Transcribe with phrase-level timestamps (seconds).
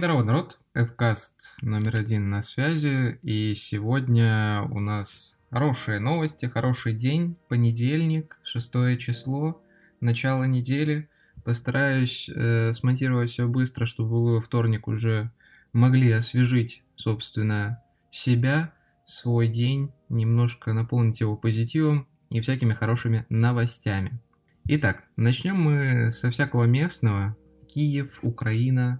[0.00, 0.58] Всем здорово, народ!
[0.74, 8.96] Fcast номер один на связи, и сегодня у нас хорошие новости, хороший день, понедельник, шестое
[8.96, 9.62] число,
[10.00, 11.10] начало недели.
[11.44, 15.32] Постараюсь э, смонтировать все быстро, чтобы вы во вторник уже
[15.74, 18.72] могли освежить, собственно, себя,
[19.04, 24.18] свой день, немножко наполнить его позитивом и всякими хорошими новостями.
[24.64, 27.36] Итак, начнем мы со всякого местного.
[27.68, 28.98] Киев, Украина,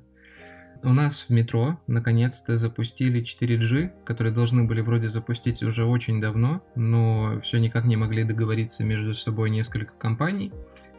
[0.83, 6.63] у нас в метро наконец-то запустили 4G, которые должны были вроде запустить уже очень давно,
[6.75, 10.53] но все никак не могли договориться между собой несколько компаний.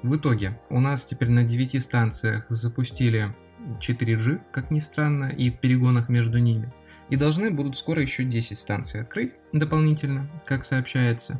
[0.04, 3.35] В итоге у нас теперь на 9 станциях запустили
[3.80, 6.71] 4G, как ни странно, и в перегонах между ними.
[7.10, 11.40] И должны будут скоро еще 10 станций открыть дополнительно, как сообщается.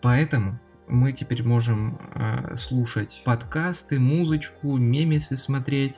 [0.00, 0.58] Поэтому
[0.88, 5.96] мы теперь можем э, слушать подкасты, музычку, мемесы смотреть,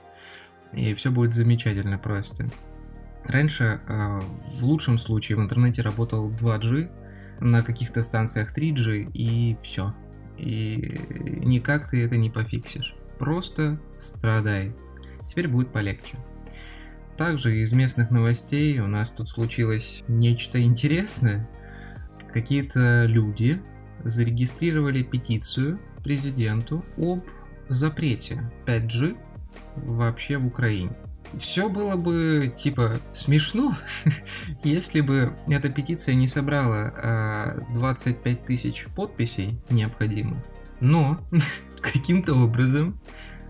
[0.73, 2.47] и все будет замечательно просто.
[3.25, 4.21] Раньше, э,
[4.59, 6.91] в лучшем случае, в интернете работал 2G,
[7.41, 9.95] на каких-то станциях 3G, и все.
[10.37, 11.01] И
[11.45, 12.95] никак ты это не пофиксишь.
[13.19, 14.75] Просто страдай.
[15.27, 16.17] Теперь будет полегче.
[17.17, 21.49] Также из местных новостей у нас тут случилось нечто интересное.
[22.33, 23.61] Какие-то люди
[24.05, 27.25] зарегистрировали петицию президенту об
[27.69, 29.17] запрете 5G
[29.77, 30.91] вообще в Украине.
[31.39, 33.77] Все было бы, типа, смешно,
[34.65, 40.39] если бы эта петиция не собрала а, 25 тысяч подписей необходимых.
[40.81, 41.21] Но
[41.81, 43.01] каким-то образом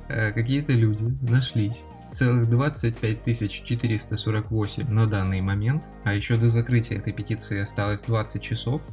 [0.09, 1.89] а, какие-то люди нашлись.
[2.11, 8.83] Целых 25 448 на данный момент, а еще до закрытия этой петиции осталось 20 часов–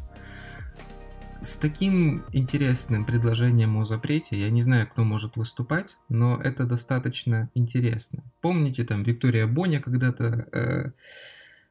[1.46, 7.52] с таким интересным предложением о запрете, я не знаю, кто может выступать, но это достаточно
[7.54, 8.24] интересно.
[8.42, 10.92] Помните, там Виктория Боня когда-то э,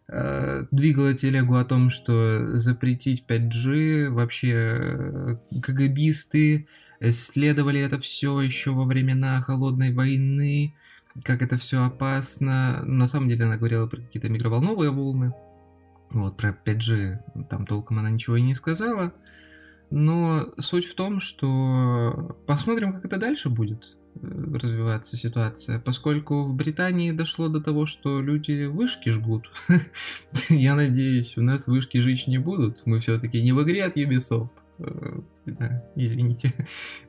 [0.08, 6.68] э, двигала телегу о том, что запретить 5G, вообще э, КГБисты
[7.00, 10.76] исследовали это все еще во времена Холодной войны,
[11.24, 12.82] как это все опасно.
[12.84, 15.34] На самом деле она говорила про какие-то микроволновые волны.
[16.10, 19.12] Вот, про 5G там толком она ничего и не сказала.
[19.90, 26.54] Но суть в том, что посмотрим, как это дальше будет э, развиваться ситуация, поскольку в
[26.54, 29.50] Британии дошло до того, что люди вышки жгут.
[30.48, 32.82] Я надеюсь, у нас вышки жечь не будут.
[32.86, 34.50] Мы все-таки не в игре от Ubisoft.
[34.78, 35.20] Э,
[35.94, 36.52] извините.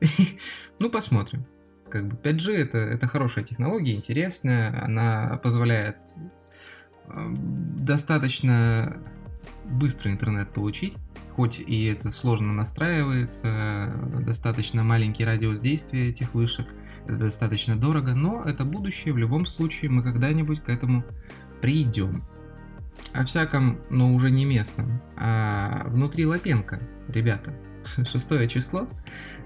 [0.78, 1.44] ну, посмотрим.
[1.88, 4.84] Как бы 5G это, это хорошая технология, интересная.
[4.84, 5.96] Она позволяет
[7.08, 7.34] э,
[7.78, 9.02] достаточно
[9.64, 10.94] быстро интернет получить
[11.36, 16.66] хоть и это сложно настраивается, достаточно маленький радиус действия этих вышек,
[17.04, 21.04] это достаточно дорого, но это будущее, в любом случае мы когда-нибудь к этому
[21.60, 22.24] придем.
[23.12, 27.52] О всяком, но уже не местном, а внутри Лапенко, ребята.
[28.10, 28.88] Шестое число.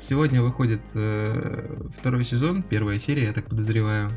[0.00, 4.08] Сегодня выходит э, второй сезон, первая серия, я так подозреваю.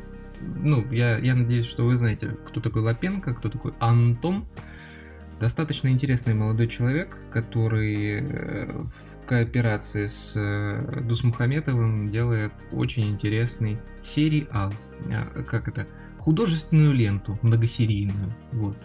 [0.41, 4.45] Ну, я, я надеюсь, что вы знаете, кто такой Лапенко, кто такой Антон.
[5.43, 14.71] Достаточно интересный молодой человек, который э, в кооперации с э, Дусмухаметовым делает очень интересный сериал.
[15.11, 15.85] А, как это?
[16.17, 18.33] Художественную ленту, многосерийную.
[18.53, 18.77] Вот.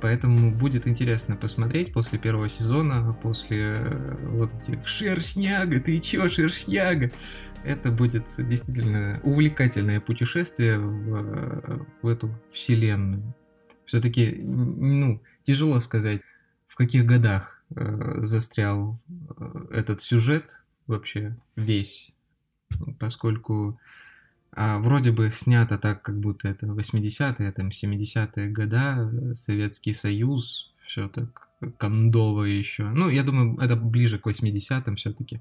[0.00, 7.12] Поэтому будет интересно посмотреть после первого сезона, после э, вот этих «Шершняга, ты чё, шершняга?»
[7.62, 13.36] Это будет действительно увлекательное путешествие в, в эту вселенную.
[13.86, 16.22] Все-таки, ну, тяжело сказать,
[16.68, 18.98] в каких годах э, застрял
[19.38, 22.14] э, этот сюжет вообще весь,
[22.98, 23.78] поскольку
[24.54, 31.08] а, вроде бы снято так, как будто это 80-е, там 70-е года, Советский Союз, все
[31.08, 32.84] так кондово еще.
[32.84, 35.40] Ну, я думаю, это ближе к 80-м все-таки.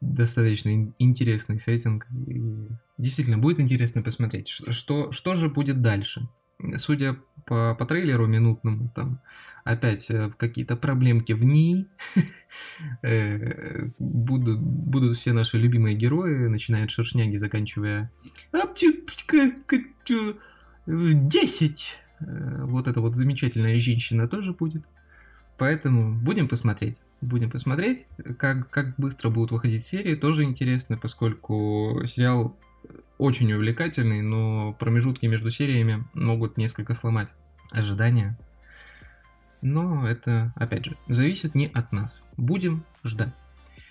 [0.00, 2.06] Достаточно интересный сеттинг.
[2.26, 2.42] И
[2.98, 6.28] действительно, будет интересно посмотреть, что, что же будет дальше
[6.76, 7.16] судя
[7.46, 9.20] по, по трейлеру минутному, там
[9.64, 11.88] опять э, какие-то проблемки в ней.
[13.02, 18.12] Э, будут, будут все наши любимые герои, начиная от Шершняги, заканчивая
[20.86, 21.98] 10.
[22.20, 24.84] Э, вот эта вот замечательная женщина тоже будет.
[25.58, 27.00] Поэтому будем посмотреть.
[27.20, 28.06] Будем посмотреть,
[28.38, 30.14] как, как быстро будут выходить серии.
[30.14, 32.56] Тоже интересно, поскольку сериал
[33.18, 37.28] очень увлекательный, но промежутки между сериями могут несколько сломать
[37.70, 38.38] ожидания.
[39.62, 42.26] Но это, опять же, зависит не от нас.
[42.36, 43.32] Будем ждать.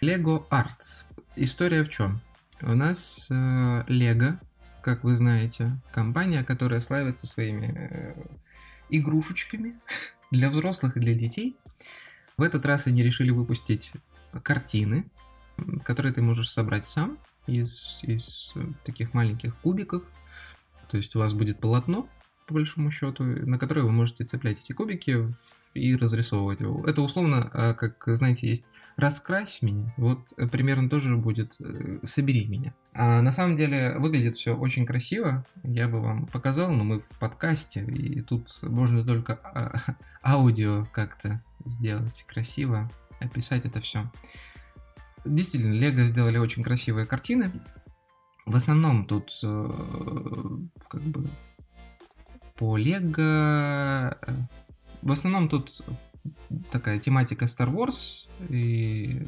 [0.02, 1.02] Lego Arts.
[1.36, 2.22] История в чем?
[2.62, 3.34] У нас э,
[3.88, 4.38] Lego
[4.84, 8.16] как вы знаете, компания, которая славится своими э,
[8.90, 9.80] игрушечками
[10.30, 11.56] для взрослых и для детей.
[12.38, 13.94] В этот раз они решили выпустить
[14.44, 15.06] картины,
[15.86, 17.18] которые ты можешь собрать сам
[17.48, 18.54] из, из
[18.84, 20.04] таких маленьких кубиков.
[20.90, 22.08] То есть у вас будет полотно,
[22.48, 25.28] по большому счету, на которое вы можете цеплять эти кубики
[25.74, 26.86] и разрисовывать его.
[26.86, 32.46] Это условно, а, как знаете, есть раскрась меня, вот э, примерно тоже будет э, собери
[32.46, 32.74] меня.
[32.94, 37.10] А на самом деле выглядит все очень красиво, я бы вам показал, но мы в
[37.20, 44.12] подкасте, и тут можно только а, аудио как-то сделать красиво, описать это все.
[45.26, 47.52] Действительно, Лего сделали очень красивые картины.
[48.46, 49.70] В основном тут э,
[50.90, 51.28] как бы
[52.56, 54.18] по Лего
[55.02, 55.82] в основном тут
[56.72, 59.26] такая тематика Star Wars и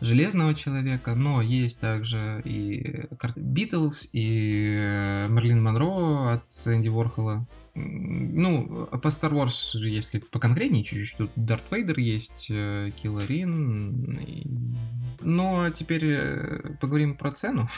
[0.00, 3.06] Железного Человека, но есть также и
[3.36, 7.46] Битлз, и Мерлин Монро от Энди Ворхола.
[7.76, 14.16] Ну, по Star Wars, если поконкретнее чуть-чуть, тут Дарт Вейдер есть, э, Килларин.
[14.20, 14.46] И...
[15.20, 17.68] Но теперь э, поговорим про цену.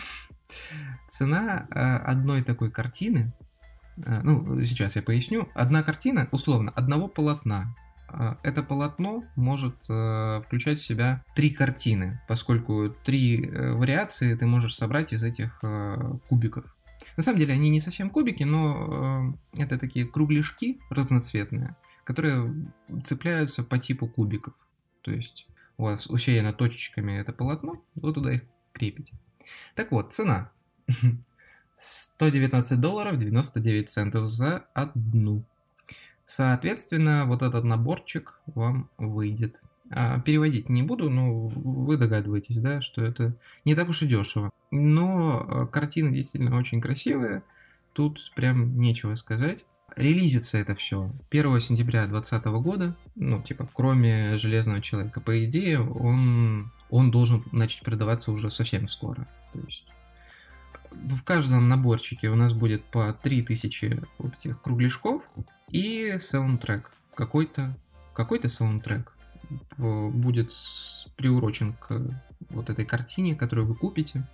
[1.08, 3.32] Цена э, одной такой картины
[3.96, 5.48] ну, сейчас я поясню.
[5.54, 7.74] Одна картина, условно, одного полотна.
[8.42, 15.22] Это полотно может включать в себя три картины, поскольку три вариации ты можешь собрать из
[15.22, 15.62] этих
[16.28, 16.75] кубиков.
[17.16, 22.52] На самом деле они не совсем кубики, но это такие кругляшки разноцветные, которые
[23.04, 24.54] цепляются по типу кубиков.
[25.02, 25.48] То есть
[25.78, 28.42] у вас усеяно точечками это полотно, вы туда их
[28.72, 29.14] крепите.
[29.74, 30.50] Так вот, цена.
[31.78, 35.44] 119 долларов 99 центов за одну.
[36.24, 39.62] Соответственно, вот этот наборчик вам выйдет.
[39.90, 44.50] А, переводить не буду, но вы догадываетесь, да, что это не так уж и дешево.
[44.70, 47.42] Но э, картины действительно очень красивые.
[47.92, 49.64] Тут прям нечего сказать.
[49.94, 52.96] Релизится это все 1 сентября 2020 года.
[53.14, 55.20] Ну, типа, кроме Железного Человека.
[55.20, 59.26] По идее, он, он должен начать продаваться уже совсем скоро.
[59.52, 59.86] То есть
[60.90, 65.22] в каждом наборчике у нас будет по 3000 вот этих кругляшков
[65.70, 66.90] и саундтрек.
[67.14, 67.76] Какой-то
[68.12, 69.15] какой-то саундтрек
[69.78, 70.52] будет
[71.16, 74.26] приурочен к вот этой картине, которую вы купите.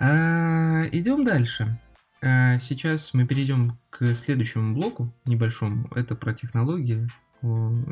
[0.00, 1.78] А, идем дальше.
[2.22, 5.88] А, сейчас мы перейдем к следующему блоку небольшому.
[5.94, 7.08] Это про технологии.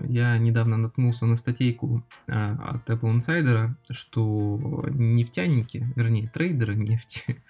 [0.08, 7.42] Я недавно наткнулся на статейку а, от Apple Insider, что нефтяники, вернее трейдеры нефти,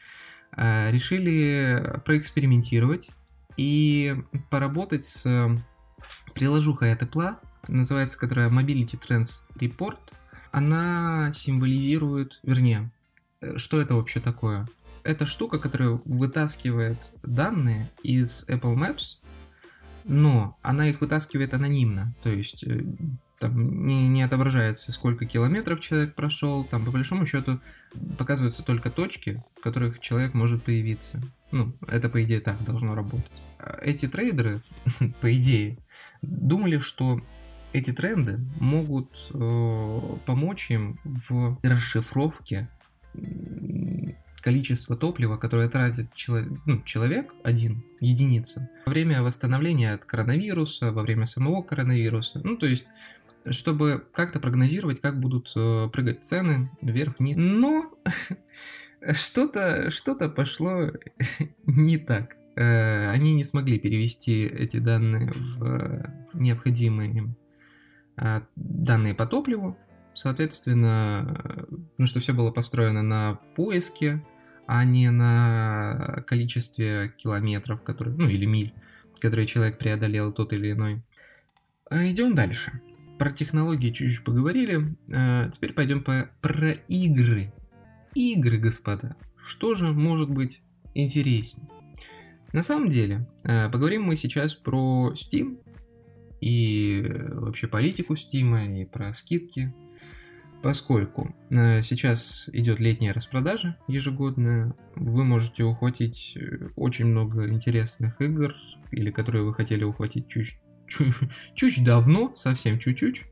[0.56, 3.10] Э, решили проэкспериментировать
[3.56, 4.16] и
[4.50, 5.48] поработать с
[6.34, 7.36] приложухой от Apple,
[7.68, 9.98] называется которая Mobility Trends Report.
[10.50, 12.90] Она символизирует, вернее,
[13.40, 14.68] э, что это вообще такое?
[15.02, 19.18] Это штука, которая вытаскивает данные из Apple Maps,
[20.04, 22.14] но она их вытаскивает анонимно.
[22.22, 22.84] То есть э,
[23.38, 27.60] там не, не отображается, сколько километров человек прошел, там по большому счету
[28.16, 31.20] показываются только точки, в которых человек может появиться.
[31.50, 33.42] Ну, это по идее так должно работать.
[33.58, 34.62] А эти трейдеры,
[35.20, 35.78] по идее,
[36.22, 37.20] думали, что
[37.74, 42.68] эти тренды могут э, помочь им в расшифровке
[44.40, 51.02] количества топлива, которое тратит человек, ну, человек один, единица, во время восстановления от коронавируса, во
[51.02, 52.40] время самого коронавируса.
[52.44, 52.86] Ну, то есть
[53.50, 57.36] чтобы как-то прогнозировать, как будут э, прыгать цены вверх-вниз.
[57.36, 57.92] Но
[59.12, 60.92] что-то что пошло
[61.66, 62.36] не так.
[62.54, 67.36] Э, они не смогли перевести эти данные в необходимые им
[68.56, 69.76] данные по топливу.
[70.14, 71.66] Соответственно,
[71.98, 74.24] ну что все было построено на поиске,
[74.66, 78.72] а не на количестве километров, которые, ну или миль,
[79.20, 81.02] которые человек преодолел тот или иной.
[81.90, 82.80] А идем дальше.
[83.18, 84.96] Про технологии чуть-чуть поговорили.
[85.12, 87.52] А теперь пойдем по, про игры.
[88.14, 89.16] Игры, господа.
[89.44, 90.62] Что же может быть
[90.94, 91.68] интереснее?
[92.52, 95.58] На самом деле, а, поговорим мы сейчас про Steam
[96.44, 99.74] и вообще политику Steam и про скидки.
[100.62, 108.54] Поскольку а, сейчас идет летняя распродажа ежегодная, вы можете ухватить э, очень много интересных игр,
[108.90, 110.58] или которые вы хотели ухватить чуть
[111.54, 113.24] чуть давно, совсем чуть-чуть,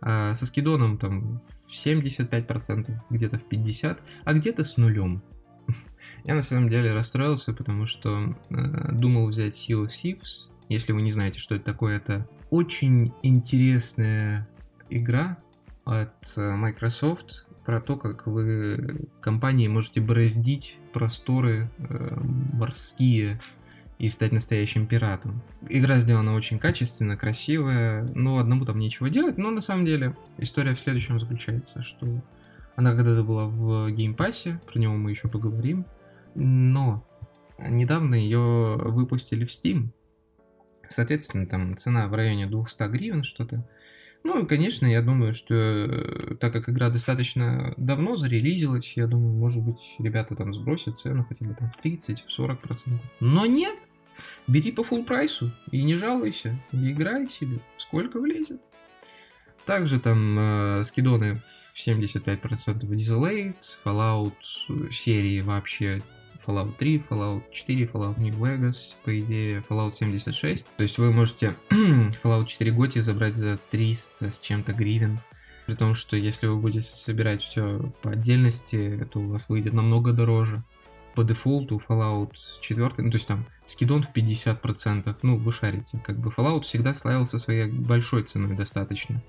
[0.00, 1.42] а со скидоном там
[1.72, 5.24] 75%, где-то в 50%, а где-то с нулем.
[6.24, 10.53] Я на самом деле расстроился, потому что э, думал взять Sea of Thieves.
[10.68, 14.48] Если вы не знаете, что это такое, это очень интересная
[14.90, 15.38] игра
[15.84, 17.46] от э, Microsoft.
[17.64, 22.16] про то, как вы компанией можете бороздить просторы э,
[22.52, 23.40] морские
[23.98, 25.42] и стать настоящим пиратом.
[25.68, 30.74] Игра сделана очень качественно, красивая, но одному там нечего делать, но на самом деле история
[30.74, 32.22] в следующем заключается, что
[32.76, 35.86] она когда-то была в геймпассе, про него мы еще поговорим,
[36.34, 37.06] но
[37.58, 39.90] недавно ее выпустили в Steam.
[40.88, 43.66] Соответственно, там цена в районе 200 гривен что-то.
[44.24, 49.62] Ну, конечно, я думаю, что э, так как игра достаточно давно зарелизилась, я думаю, может
[49.62, 53.06] быть, ребята там сбросят цену хотя бы там в 30, в 40 процентов.
[53.20, 53.76] Но нет!
[54.46, 58.60] Бери по full прайсу и не жалуйся, и играй себе, сколько влезет.
[59.66, 61.42] Также там э, скидоны
[61.74, 62.40] в 75%
[62.80, 64.32] Desolate, Fallout
[64.68, 66.02] э, серии вообще
[66.46, 70.66] Fallout 3, Fallout 4, Fallout New Vegas, по идее, Fallout 76.
[70.76, 75.20] То есть вы можете Fallout 4 готи забрать за 300 с чем-то гривен.
[75.66, 80.12] При том, что если вы будете собирать все по отдельности, то у вас выйдет намного
[80.12, 80.62] дороже.
[81.14, 86.00] По дефолту Fallout 4, ну то есть там скидон в 50%, ну вы шарите.
[86.04, 89.22] Как бы Fallout всегда славился своей большой ценой достаточно.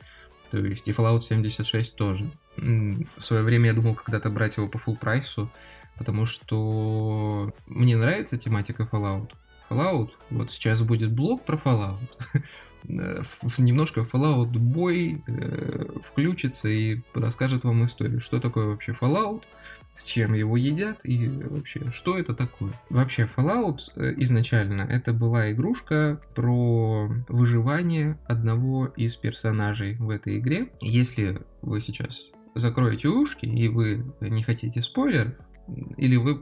[0.51, 2.29] То есть и Fallout 76 тоже.
[2.57, 5.49] В свое время я думал когда-то брать его по full прайсу,
[5.97, 9.31] потому что мне нравится тематика Fallout.
[9.69, 11.99] Fallout, вот сейчас будет блог про Fallout.
[12.87, 19.43] Немножко Fallout бой э, включится и расскажет вам историю, что такое вообще Fallout,
[19.95, 22.73] с чем его едят и вообще, что это такое.
[22.89, 30.69] Вообще, Fallout э, изначально это была игрушка про выживание одного из персонажей в этой игре.
[30.81, 35.33] Если вы сейчас закроете ушки и вы не хотите спойлеров,
[35.97, 36.39] или вы,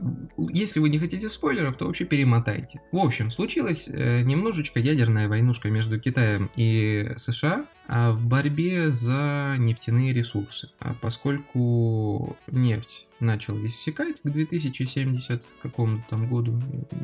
[0.52, 2.80] если вы не хотите спойлеров, то вообще перемотайте.
[2.92, 9.56] В общем, случилась э, немножечко ядерная войнушка между Китаем и США а в борьбе за
[9.58, 10.70] нефтяные ресурсы.
[10.78, 16.60] А поскольку нефть начала иссякать к 2070 какому-то там году,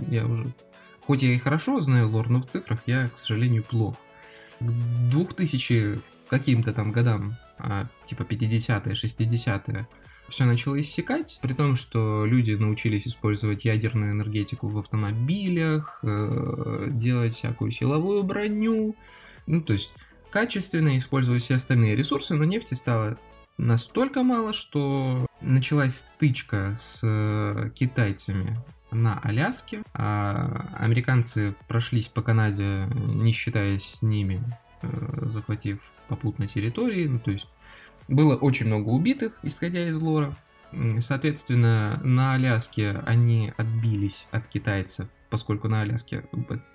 [0.08, 0.52] я уже,
[1.00, 3.96] хоть я и хорошо знаю лор, но в цифрах я, к сожалению, плох.
[4.58, 4.70] К
[5.10, 9.86] 2000 каким-то там годам, а, типа 50-е, 60-е,
[10.30, 17.34] все начало иссякать, при том, что люди научились использовать ядерную энергетику в автомобилях, э, делать
[17.34, 18.96] всякую силовую броню,
[19.46, 19.92] ну, то есть
[20.30, 23.18] качественно использовать все остальные ресурсы, но нефти стало
[23.58, 28.56] настолько мало, что началась стычка с э, китайцами
[28.90, 34.42] на Аляске, а американцы прошлись по Канаде, не считаясь с ними,
[34.82, 34.88] э,
[35.22, 37.49] захватив попутно территории, ну, то есть
[38.11, 40.37] было очень много убитых, исходя из лора.
[41.00, 46.25] Соответственно, на Аляске они отбились от китайцев, поскольку на Аляске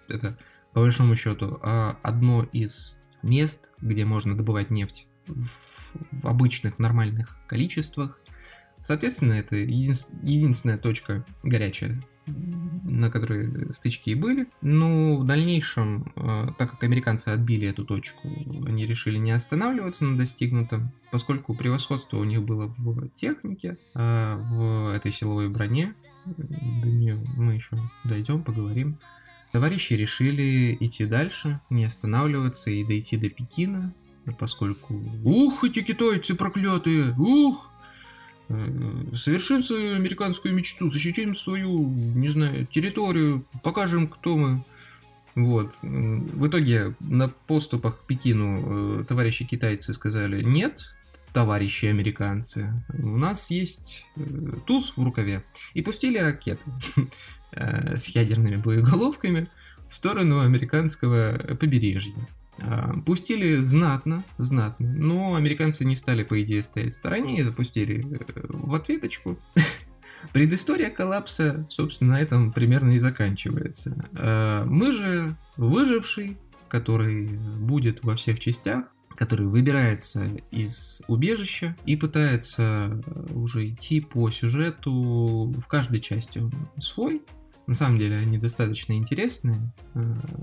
[0.07, 0.37] это,
[0.73, 8.19] по большому счету, а, одно из мест, где можно добывать нефть в, обычных нормальных количествах.
[8.81, 14.47] Соответственно, это единственная точка горячая на которой стычки и были.
[14.61, 18.27] Но в дальнейшем, э, так как американцы отбили эту точку,
[18.65, 24.95] они решили не останавливаться на достигнутом, поскольку превосходство у них было в технике, а в
[24.95, 25.93] этой силовой броне.
[26.25, 28.97] До нее мы еще дойдем, поговорим.
[29.51, 33.93] Товарищи решили идти дальше, не останавливаться и дойти до Пекина,
[34.39, 37.13] поскольку «Ух, эти китайцы проклятые!
[37.17, 37.71] Ух!»
[38.47, 44.63] Э, совершим свою американскую мечту, защитим свою, не знаю, территорию, покажем, кто мы.
[45.33, 45.77] Вот.
[45.81, 50.93] В итоге на поступах к Пекину э, товарищи китайцы сказали нет,
[51.33, 54.21] товарищи американцы, у нас есть э,
[54.65, 55.43] туз в рукаве.
[55.73, 56.65] И пустили ракеты
[57.51, 59.49] с ядерными боеголовками
[59.89, 62.13] в сторону американского побережья.
[62.59, 68.05] А, пустили знатно, знатно, но американцы не стали, по идее, стоять в стороне и запустили
[68.09, 69.37] э, в ответочку.
[70.33, 74.09] Предыстория коллапса, собственно, на этом примерно и заканчивается.
[74.13, 78.85] А, мы же выживший, который будет во всех частях,
[79.15, 83.01] который выбирается из убежища и пытается
[83.33, 87.21] уже идти по сюжету в каждой части он свой,
[87.67, 89.99] на самом деле они достаточно интересные, э,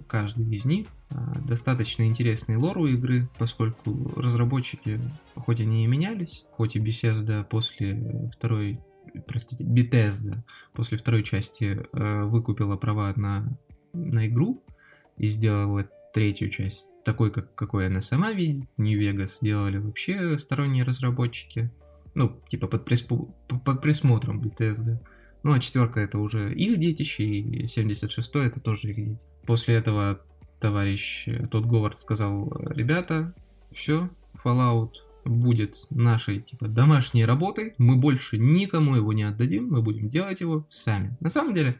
[0.08, 0.88] каждый из них.
[1.10, 1.14] Э,
[1.46, 5.00] достаточно интересный лор у игры, поскольку разработчики,
[5.36, 8.80] хоть они и менялись, хоть и Bethesda после второй,
[9.26, 10.38] простите, Bethesda
[10.72, 13.56] после второй части э, выкупила права на,
[13.92, 14.62] на игру
[15.16, 18.68] и сделала третью часть такой, как, какой она сама видит.
[18.76, 21.70] New Vegas сделали вообще сторонние разработчики.
[22.14, 24.98] Ну, типа под, приспу, под присмотром Bethesda.
[25.42, 29.18] Ну, а четверка это уже их детище, и 76 это тоже их детище.
[29.46, 30.20] После этого
[30.60, 33.34] товарищ э, тот Говард сказал, ребята,
[33.72, 34.08] все,
[34.44, 34.92] Fallout
[35.24, 37.74] будет нашей типа домашней работой.
[37.78, 41.16] Мы больше никому его не отдадим, мы будем делать его сами.
[41.20, 41.78] На самом деле,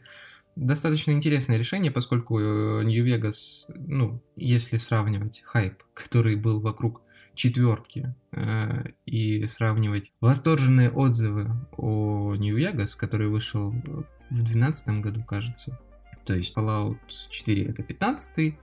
[0.55, 7.01] достаточно интересное решение, поскольку Нью-Вегас, ну, если сравнивать хайп, который был вокруг
[7.35, 15.79] четверки э, и сравнивать восторженные отзывы о Нью-Вегас, который вышел в 2012 году, кажется.
[16.25, 16.97] То есть Fallout
[17.29, 18.55] 4 это 15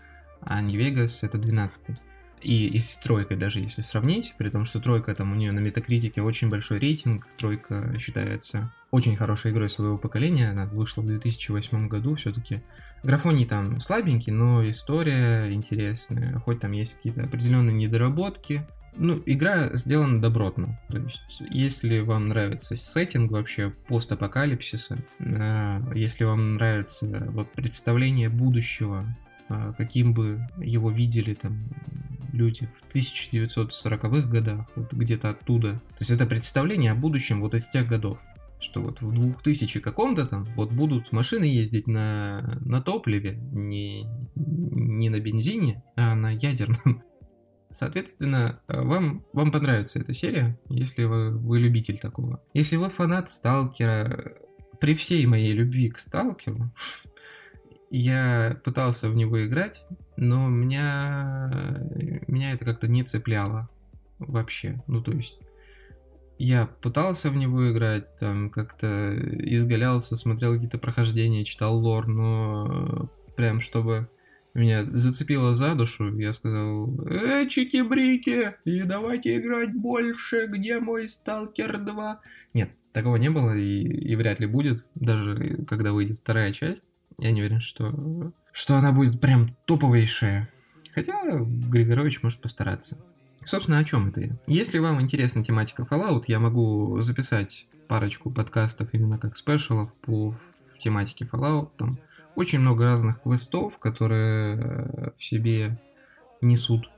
[0.42, 1.96] а Нью-Вегас это 12
[2.42, 5.60] и, и с тройкой даже если сравнить, при том, что тройка там у нее на
[5.60, 11.88] метакритике очень большой рейтинг, тройка считается очень хорошей игрой своего поколения, она вышла в 2008
[11.88, 12.62] году все-таки.
[13.02, 18.66] Графоний там слабенький, но история интересная, хоть там есть какие-то определенные недоработки.
[18.96, 20.78] Ну, игра сделана добротно.
[20.88, 29.06] То есть, если вам нравится сеттинг вообще постапокалипсиса, э, если вам нравится вот представление будущего,
[29.48, 31.62] э, каким бы его видели там
[32.32, 35.74] люди в 1940-х годах, вот где-то оттуда.
[35.74, 38.18] То есть это представление о будущем вот из тех годов
[38.60, 45.08] что вот в 2000 каком-то там вот будут машины ездить на, на топливе, не, не
[45.08, 47.02] на бензине, а на ядерном.
[47.70, 52.42] Соответственно, вам, вам понравится эта серия, если вы, вы любитель такого.
[52.52, 54.34] Если вы фанат Сталкера,
[54.80, 56.72] при всей моей любви к Сталкеру,
[57.90, 59.84] я пытался в него играть,
[60.16, 61.80] но меня,
[62.26, 63.68] меня это как-то не цепляло
[64.18, 64.82] вообще.
[64.86, 65.40] Ну, то есть,
[66.40, 73.60] я пытался в него играть, там как-то изгалялся, смотрел какие-то прохождения, читал лор, но прям
[73.60, 74.08] чтобы
[74.54, 81.78] меня зацепило за душу, я сказал, э, чики-брики, и давайте играть больше, где мой Сталкер
[81.78, 82.20] 2?
[82.54, 86.84] Нет, такого не было и, и вряд ли будет, даже когда выйдет вторая часть.
[87.18, 90.48] Я не уверен, что, что она будет прям топовейшая.
[90.94, 93.04] Хотя Григорович может постараться.
[93.50, 94.38] Собственно, о чем это?
[94.46, 100.36] Если вам интересна тематика Fallout, я могу записать парочку подкастов именно как спешалов по
[100.78, 101.70] тематике Fallout.
[101.76, 101.98] Там
[102.36, 105.80] очень много разных квестов, которые э, в себе
[106.40, 106.88] несут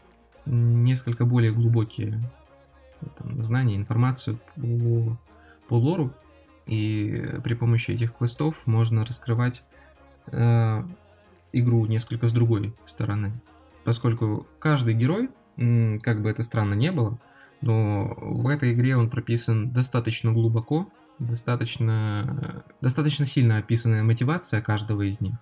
[0.44, 2.20] несколько более глубокие
[3.16, 5.16] там, знания, информацию по,
[5.68, 6.12] по лору.
[6.66, 9.62] И при помощи этих квестов можно раскрывать
[10.26, 10.82] э,
[11.54, 13.32] игру несколько с другой стороны.
[13.84, 17.18] Поскольку каждый герой как бы это странно не было,
[17.60, 20.88] но в этой игре он прописан достаточно глубоко,
[21.18, 25.34] достаточно, достаточно сильно описанная мотивация каждого из них,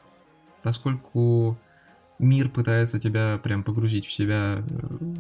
[0.63, 1.59] поскольку
[2.19, 5.15] мир пытается тебя прям погрузить в себя э,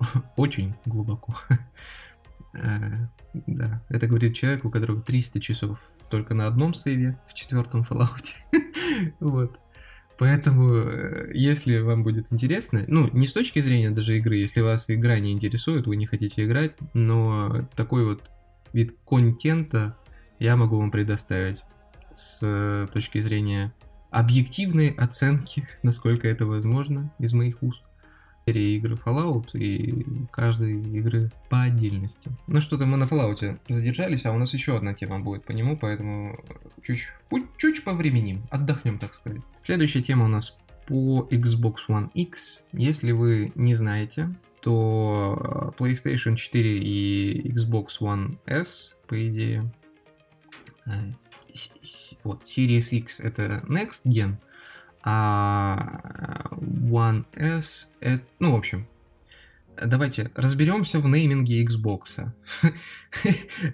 [0.36, 1.34] очень глубоко.
[2.54, 7.82] Э, да, это говорит человек, у которого 300 часов только на одном сейве в четвертом
[7.82, 8.24] Fallout.
[9.20, 9.58] вот.
[10.18, 14.90] Поэтому, э, если вам будет интересно, ну, не с точки зрения даже игры, если вас
[14.90, 18.28] игра не интересует, вы не хотите играть, но такой вот
[18.72, 19.96] вид контента
[20.40, 21.62] я могу вам предоставить
[22.10, 23.72] с э, точки зрения
[24.10, 27.84] объективной оценки, насколько это возможно из моих уст
[28.48, 32.30] серии игр Fallout и каждой игры по отдельности.
[32.46, 35.76] Ну что-то мы на Fallout задержались, а у нас еще одна тема будет по нему,
[35.76, 36.42] поэтому
[36.82, 37.08] чуть,
[37.58, 39.42] чуть повременим, отдохнем, так сказать.
[39.56, 40.56] Следующая тема у нас
[40.86, 42.64] по Xbox One X.
[42.72, 49.70] Если вы не знаете, то э, PlayStation 4 и Xbox One S, по идее,
[50.86, 50.90] э,
[52.24, 54.36] вот, Series X это Next Gen,
[55.02, 58.86] а One S, это, ну, в общем,
[59.84, 62.32] давайте разберемся в нейминге Xbox.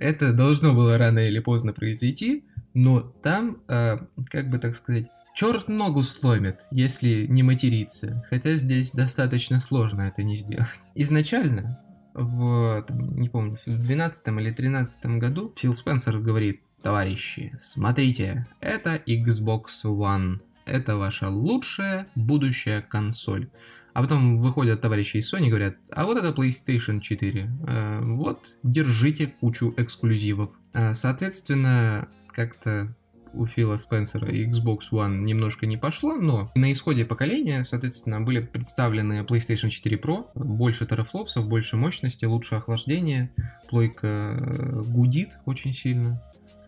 [0.00, 3.98] это должно было рано или поздно произойти, но там, э,
[4.30, 8.24] как бы так сказать, черт ногу сломит, если не материться.
[8.30, 10.68] Хотя здесь достаточно сложно это не сделать.
[10.94, 11.80] Изначально
[12.14, 19.02] в, там, не помню, в 12 или 13 году Фил Спенсер говорит, товарищи, смотрите, это
[19.06, 23.48] Xbox One это ваша лучшая будущая консоль.
[23.92, 28.40] А потом выходят товарищи из Sony и говорят, а вот это PlayStation 4, э, вот,
[28.64, 30.50] держите кучу эксклюзивов.
[30.72, 32.92] Э, соответственно, как-то
[33.34, 39.22] у Фила Спенсера Xbox One немножко не пошло, но на исходе поколения, соответственно, были представлены
[39.22, 43.30] PlayStation 4 Pro, больше терафлопсов, больше мощности, лучше охлаждение,
[43.68, 46.22] плойка э, гудит очень сильно.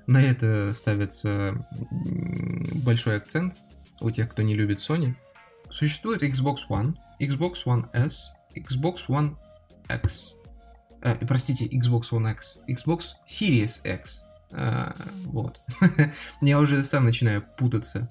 [0.06, 1.66] На это ставится
[2.84, 3.56] большой акцент
[4.00, 5.14] у тех, кто не любит Sony.
[5.70, 9.36] Существует Xbox One, Xbox One S, Xbox One
[9.88, 10.34] X.
[11.02, 14.24] Э, простите, Xbox One X, Xbox Series X.
[14.50, 14.92] Э,
[15.24, 15.60] вот.
[16.40, 18.08] Я уже сам начинаю путаться.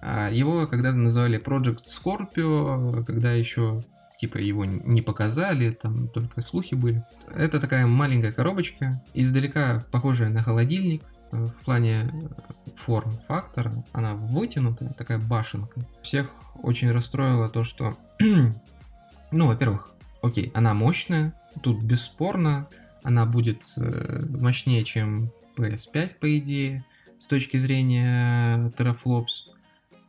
[0.00, 3.82] А, его когда-то называли Project Scorpio, когда еще
[4.18, 7.04] типа его не показали, там только слухи были.
[7.28, 14.90] Это такая маленькая коробочка, издалека похожая на холодильник, э, в плане э, форм-фактора, она вытянутая,
[14.90, 15.80] такая башенка.
[16.02, 16.30] Всех
[16.62, 17.96] очень расстроило то, что,
[19.30, 19.92] ну, во-первых,
[20.22, 22.68] окей, она мощная, тут бесспорно,
[23.02, 26.84] она будет э, мощнее, чем PS5, по идее,
[27.18, 29.48] с точки зрения терафлопс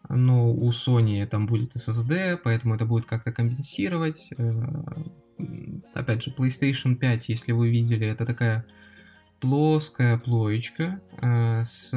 [0.09, 4.33] но у Sony там будет SSD, поэтому это будет как-то компенсировать.
[4.37, 4.51] Э,
[5.93, 8.65] опять же, PlayStation 5, если вы видели, это такая
[9.43, 11.93] плоская плоечка э, с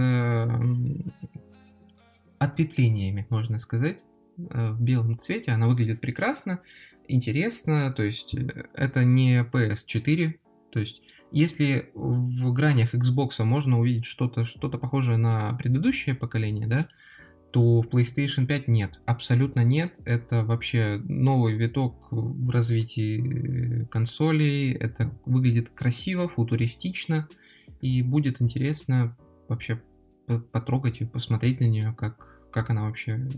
[2.40, 4.02] ответвлениями, можно сказать,
[4.36, 5.52] э, в белом цвете.
[5.52, 6.60] Она выглядит прекрасно,
[7.06, 8.34] интересно, то есть
[8.74, 10.34] это не PS4,
[10.72, 16.88] то есть если в гранях Xbox можно увидеть что-то что похожее на предыдущее поколение, да,
[17.52, 20.00] то в PlayStation 5 нет, абсолютно нет.
[20.04, 24.72] Это вообще новый виток в развитии консолей.
[24.72, 27.28] Это выглядит красиво, футуристично,
[27.80, 29.16] и будет интересно
[29.48, 29.80] вообще
[30.52, 33.28] потрогать и посмотреть на нее, как, как она вообще...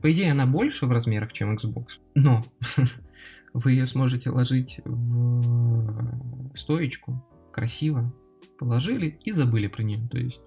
[0.00, 2.44] По идее, она больше в размерах, чем Xbox, но
[3.52, 8.14] вы ее сможете ложить в стоечку красиво,
[8.58, 10.08] положили и забыли про нее.
[10.08, 10.46] То есть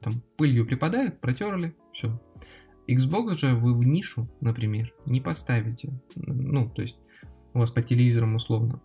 [0.00, 2.20] там пылью припадает, протерли, все.
[2.88, 5.92] Xbox же вы в нишу, например, не поставите.
[6.14, 6.98] Ну, то есть
[7.52, 8.80] у вас по телевизорам условно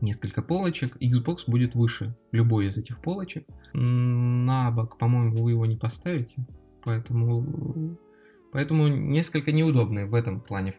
[0.00, 3.46] несколько полочек, Xbox будет выше любой из этих полочек.
[3.74, 6.46] На бок, по-моему, вы его не поставите,
[6.82, 7.98] поэтому
[8.52, 10.74] Поэтому несколько неудобный в этом плане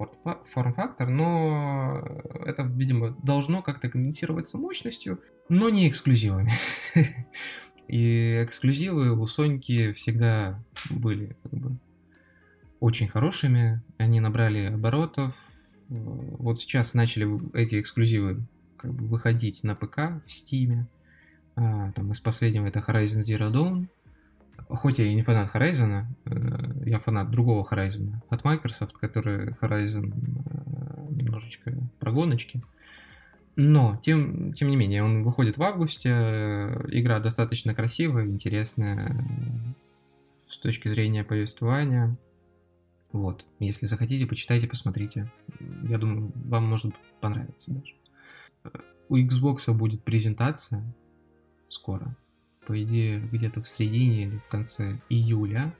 [0.54, 2.04] форм-фактор, но
[2.46, 6.52] это, видимо, должно как-то компенсироваться мощностью, но не эксклюзивами.
[7.88, 11.78] И эксклюзивы у Соньки всегда были как бы,
[12.80, 15.34] очень хорошими, они набрали оборотов.
[15.90, 18.46] Вот сейчас начали эти эксклюзивы
[18.78, 20.86] как бы выходить на ПК в Steam.
[21.56, 23.88] А, там из последнего это Horizon Zero Dawn,
[24.70, 30.14] хоть я и не фанат Horizon, э, я фанат другого Horizon от Microsoft, который Horizon
[30.14, 32.64] э, немножечко про гоночки.
[33.56, 39.26] Но, тем, тем не менее, он выходит в августе, э, игра достаточно красивая, интересная
[40.50, 42.18] с точки зрения повествования.
[43.12, 45.32] Вот, если захотите, почитайте, посмотрите.
[45.88, 47.94] Я думаю, вам может понравиться даже.
[49.10, 50.84] У Xbox будет презентация
[51.70, 52.16] скоро
[52.66, 55.74] по идее, где-то в середине или в конце июля.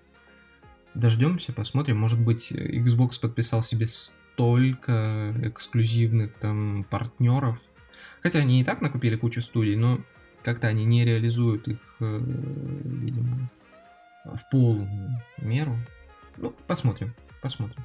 [0.94, 1.98] Дождемся, посмотрим.
[1.98, 7.60] Может быть, Xbox подписал себе столько эксклюзивных там партнеров.
[8.22, 10.02] Хотя они и так накупили кучу студий, но
[10.44, 12.20] как-то они не реализуют их, э,
[12.84, 13.50] видимо,
[14.26, 15.78] в полную меру.
[16.38, 17.84] Ну, посмотрим, посмотрим.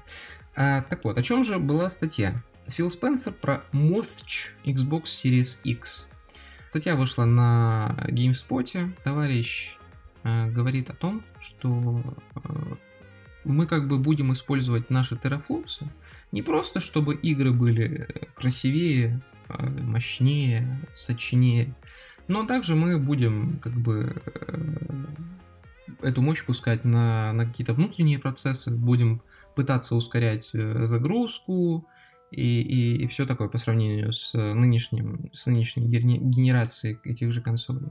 [0.55, 2.43] А, так вот, о чем же была статья?
[2.67, 6.09] Фил Спенсер про Mothch Xbox Series X.
[6.69, 8.93] Статья вышла на GameSpot.
[9.03, 9.77] Товарищ
[10.23, 12.03] э, говорит о том, что
[12.35, 12.41] э,
[13.45, 15.89] мы как бы будем использовать наши терафлопсы
[16.31, 21.75] не просто, чтобы игры были красивее, э, мощнее, сочнее,
[22.27, 25.07] но также мы будем как бы э,
[26.03, 29.23] эту мощь пускать на, на какие-то внутренние процессы, будем
[29.55, 31.87] пытаться ускорять э, загрузку,
[32.31, 37.91] и, и, и все такое по сравнению с нынешним, с нынешней генерацией этих же консолей.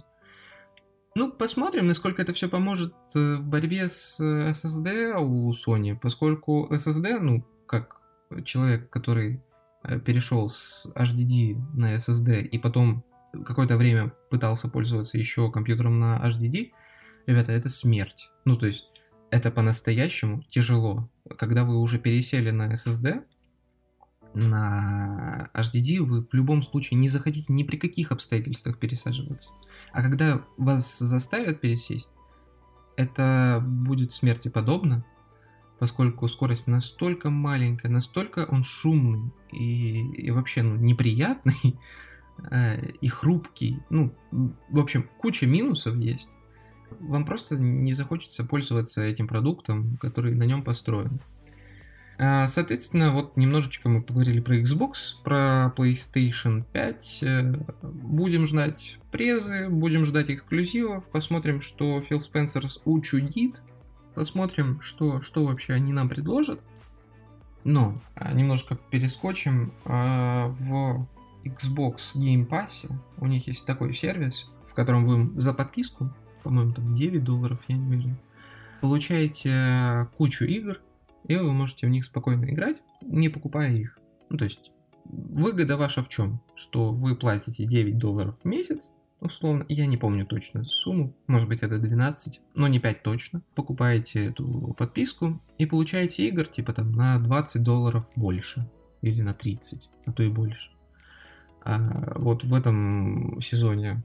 [1.16, 7.18] Ну, посмотрим, насколько это все поможет э, в борьбе с SSD у Sony, поскольку SSD,
[7.18, 8.00] ну, как
[8.46, 9.42] человек, который
[9.84, 13.04] э, перешел с HDD на SSD и потом
[13.46, 16.72] какое-то время пытался пользоваться еще компьютером на HDD,
[17.26, 18.30] ребята, это смерть.
[18.46, 18.92] Ну, то есть,
[19.32, 21.10] это по-настоящему тяжело.
[21.38, 23.24] Когда вы уже пересели на SSD,
[24.34, 29.54] на HDD вы в любом случае не захотите ни при каких обстоятельствах пересаживаться.
[29.92, 32.16] А когда вас заставят пересесть,
[32.96, 35.06] это будет смерти подобно,
[35.80, 41.80] поскольку скорость настолько маленькая, настолько он шумный и, и вообще ну, неприятный
[42.52, 43.80] э, и хрупкий.
[43.90, 46.32] Ну, в общем, куча минусов есть.
[47.00, 51.22] Вам просто не захочется пользоваться этим продуктом, который на нем построен.
[52.20, 57.20] А, соответственно, вот немножечко мы поговорили про Xbox, про PlayStation 5.
[57.22, 57.54] Э,
[57.84, 63.62] будем ждать презы, будем ждать эксклюзивов, посмотрим, что Фил Спенсер учудит,
[64.16, 66.60] посмотрим, что, что вообще они нам предложат.
[67.64, 71.08] Но а, немножко перескочим а, в
[71.44, 72.92] Xbox Game Pass.
[73.18, 77.78] У них есть такой сервис, в котором вы за подписку, по-моему, там 9 долларов, я
[77.78, 78.18] не уверен,
[78.82, 80.80] получаете кучу игр,
[81.28, 84.00] и вы можете в них спокойно играть, не покупая их.
[84.30, 84.72] Ну, то есть
[85.06, 86.42] выгода ваша в чем?
[86.56, 91.62] Что вы платите 9 долларов в месяц, условно, я не помню точно сумму, может быть
[91.62, 93.42] это 12, но не 5 точно.
[93.56, 98.70] Покупаете эту подписку и получаете игр типа там на 20 долларов больше
[99.02, 100.72] или на 30, а то и больше.
[101.64, 104.04] А вот в этом сезоне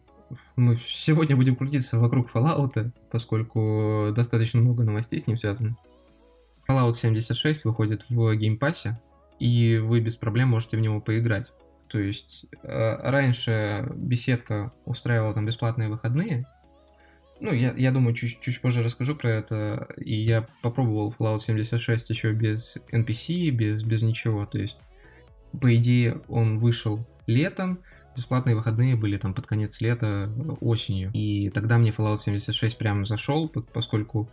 [0.56, 5.76] мы сегодня будем крутиться вокруг Fallout, поскольку достаточно много новостей с ним связано.
[6.68, 9.00] Fallout 76 выходит в геймпассе,
[9.38, 11.52] и вы без проблем можете в него поиграть.
[11.88, 16.46] То есть э, раньше беседка устраивала там бесплатные выходные.
[17.40, 19.88] Ну, я, я думаю, чуть, чуть позже расскажу про это.
[19.98, 24.46] И я попробовал Fallout 76 еще без NPC, без, без ничего.
[24.46, 24.78] То есть,
[25.60, 27.80] по идее, он вышел летом,
[28.14, 31.10] бесплатные выходные были там под конец лета, осенью.
[31.14, 34.30] И тогда мне Fallout 76 прям зашел, поскольку,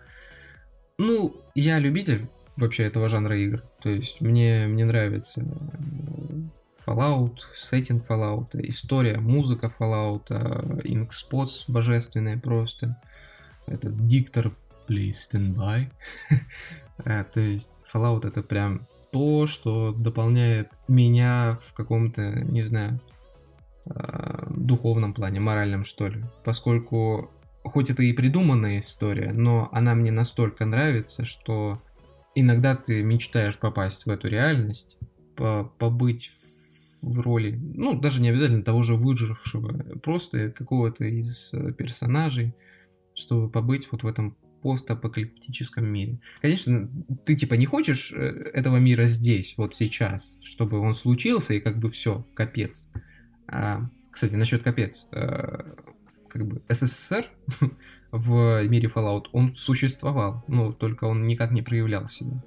[1.00, 3.64] ну, я любитель вообще этого жанра игр.
[3.82, 5.46] То есть мне, мне нравится
[6.86, 10.28] Fallout, сеттинг Fallout, история, музыка Fallout,
[10.84, 13.02] Inkspots божественная просто.
[13.66, 14.52] Этот диктор
[14.88, 15.90] Please Stand By.
[17.06, 23.00] Э, то есть Fallout это прям то, что дополняет меня в каком-то, не знаю,
[23.86, 26.26] э, духовном плане, моральном что ли.
[26.44, 27.32] Поскольку,
[27.64, 31.82] хоть это и придуманная история, но она мне настолько нравится, что
[32.36, 34.98] иногда ты мечтаешь попасть в эту реальность,
[35.36, 36.32] побыть
[37.02, 42.54] в роли, ну, даже не обязательно того же выжившего, просто какого-то из персонажей,
[43.14, 46.20] чтобы побыть вот в этом постапокалиптическом мире.
[46.42, 46.90] Конечно,
[47.26, 48.18] ты типа не хочешь э,
[48.54, 52.92] этого мира здесь, вот сейчас, чтобы он случился и как бы все, капец.
[53.48, 55.76] А, кстати, насчет капец, а,
[56.30, 57.26] как бы СССР
[58.12, 62.44] в мире Fallout, он существовал, но только он никак не проявлял себя.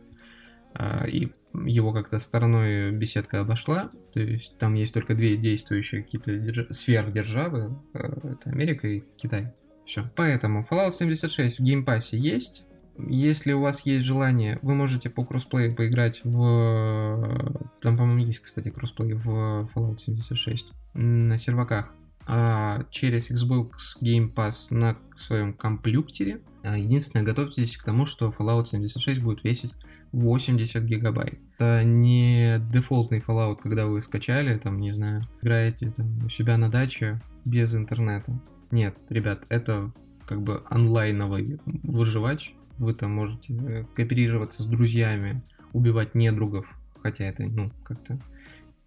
[0.75, 1.29] А, и
[1.65, 6.67] его как-то стороной Bethesda обошла, то есть там есть только две действующие какие-то держ...
[6.71, 9.53] сферы державы, это Америка и Китай.
[9.85, 10.11] Все.
[10.17, 12.65] Поэтому Fallout 76 в Game Pass е есть.
[12.99, 17.63] Если у вас есть желание, вы можете по кроссплею поиграть в...
[17.81, 21.95] Там, по-моему, есть, кстати, кроссплей в Fallout 76 на серваках.
[22.27, 23.71] А через Xbox
[24.03, 26.41] Game Pass на своем компьютере.
[26.63, 29.75] А, единственное, готовьтесь к тому, что Fallout 76 будет весить
[30.13, 31.39] 80 гигабайт.
[31.55, 36.71] Это не дефолтный Fallout, когда вы скачали, там, не знаю, играете там, у себя на
[36.71, 38.39] даче без интернета.
[38.71, 39.93] Нет, ребят, это
[40.27, 42.55] как бы онлайновый выживач.
[42.79, 46.67] Вы там можете э, кооперироваться с друзьями, убивать недругов,
[47.03, 48.19] хотя это, ну, как-то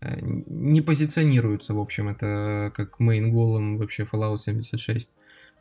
[0.02, 5.16] не позиционируется, в общем, это как мейн голом вообще Fallout 76.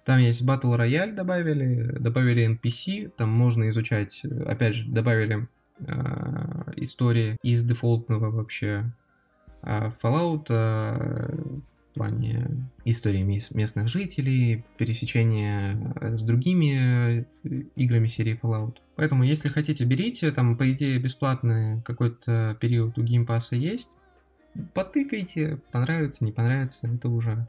[0.05, 7.38] Там есть Battle Royale добавили, добавили NPC, там можно изучать, опять же, добавили э, истории
[7.42, 8.92] из дефолтного вообще
[9.62, 11.35] э, Fallout, э,
[11.94, 18.77] в плане истории местных жителей, пересечения э, с другими э, играми серии Fallout.
[18.97, 23.92] Поэтому, если хотите, берите, там, по идее, бесплатный какой-то период у геймпасса есть,
[24.74, 27.46] потыкайте, понравится, не понравится, это уже,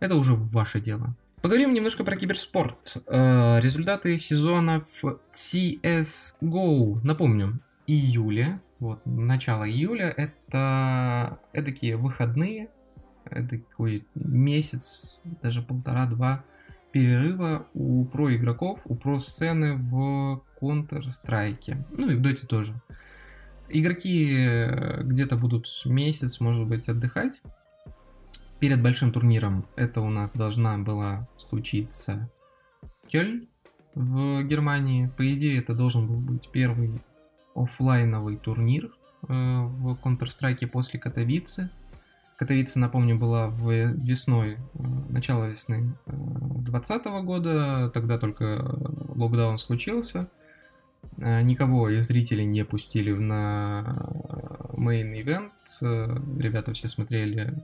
[0.00, 1.14] это уже ваше дело.
[1.42, 2.96] Поговорим немножко про киберспорт.
[3.06, 7.00] Э, результаты сезона в CSGO.
[7.04, 12.70] Напомню, июля, вот, начало июля, это такие выходные,
[13.24, 16.44] такой месяц, даже полтора-два
[16.92, 21.76] перерыва у про игроков, у про сцены в Counter-Strike.
[21.90, 22.80] Ну и в Dota тоже.
[23.70, 27.42] Игроки э, где-то будут месяц, может быть, отдыхать.
[28.60, 32.30] Перед большим турниром это у нас должна была случиться
[33.06, 33.46] Кёльн
[33.94, 35.10] в Германии.
[35.16, 37.00] По идее, это должен был быть первый
[37.54, 41.70] офлайновый турнир э, в Counter-Strike после Катовицы.
[42.36, 44.58] Катовица, напомню, была в весной, э,
[45.08, 48.78] начало весны 2020 э, года, тогда только
[49.14, 50.28] локдаун случился.
[51.20, 53.96] Э, никого из зрителей не пустили на
[54.76, 55.50] main event,
[56.40, 57.54] ребята все смотрели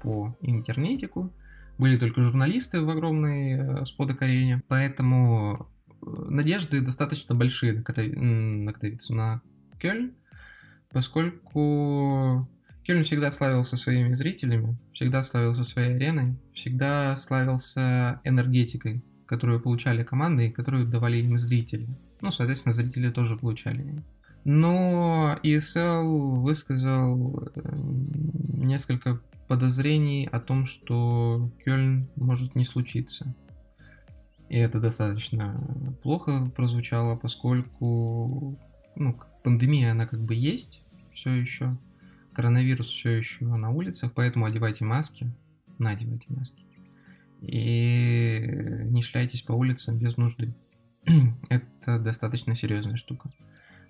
[0.00, 1.32] по интернетику,
[1.78, 5.68] были только журналисты в огромной сподок-арене, поэтому
[6.00, 9.42] надежды достаточно большие на, Катовицу, на
[9.78, 10.14] Кёльн,
[10.90, 12.48] поскольку
[12.84, 20.48] Кельн всегда славился своими зрителями, всегда славился своей ареной, всегда славился энергетикой, которую получали команды
[20.48, 21.88] и которую давали им зрители.
[22.22, 24.02] Ну, соответственно, зрители тоже получали.
[24.44, 27.60] Но ESL высказал э,
[28.56, 33.34] несколько подозрений о том, что Кёльн может не случиться.
[34.48, 35.60] И это достаточно
[36.02, 38.58] плохо прозвучало, поскольку
[38.96, 40.82] ну, пандемия, она как бы есть
[41.12, 41.76] все еще
[42.32, 45.30] коронавирус все еще на улицах, поэтому одевайте маски,
[45.78, 46.62] надевайте маски.
[47.40, 48.40] И
[48.84, 50.54] не шляйтесь по улицам без нужды.
[51.48, 53.30] Это достаточно серьезная штука.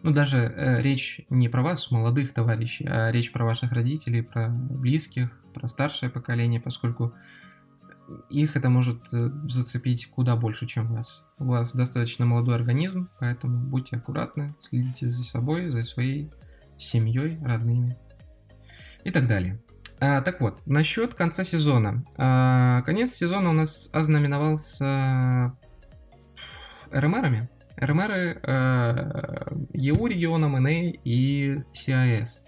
[0.02, 4.48] Ну, даже э, речь не про вас, молодых товарищей, а речь про ваших родителей, про
[4.48, 7.14] близких, про старшее поколение, поскольку
[8.28, 11.24] их это может э, зацепить куда больше, чем вас.
[11.38, 16.30] У вас достаточно молодой организм, поэтому будьте аккуратны, следите за собой, за своей
[16.76, 17.96] семьей, родными
[19.04, 19.62] и так далее.
[20.00, 22.04] А, так вот, насчет конца сезона.
[22.16, 25.56] А, конец сезона у нас ознаменовался
[26.92, 27.48] РМРами.
[27.76, 32.42] РМРы а, ЕУ регионом, НА и CIS.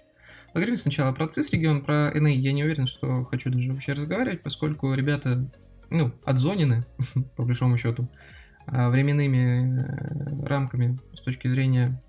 [0.53, 4.41] Поговорим сначала про ЦИС регион, про НА я не уверен, что хочу даже вообще разговаривать,
[4.41, 5.49] поскольку ребята,
[5.89, 6.85] ну, отзонены,
[7.35, 8.09] по большому счету,
[8.67, 12.01] а, временными э, рамками с точки зрения,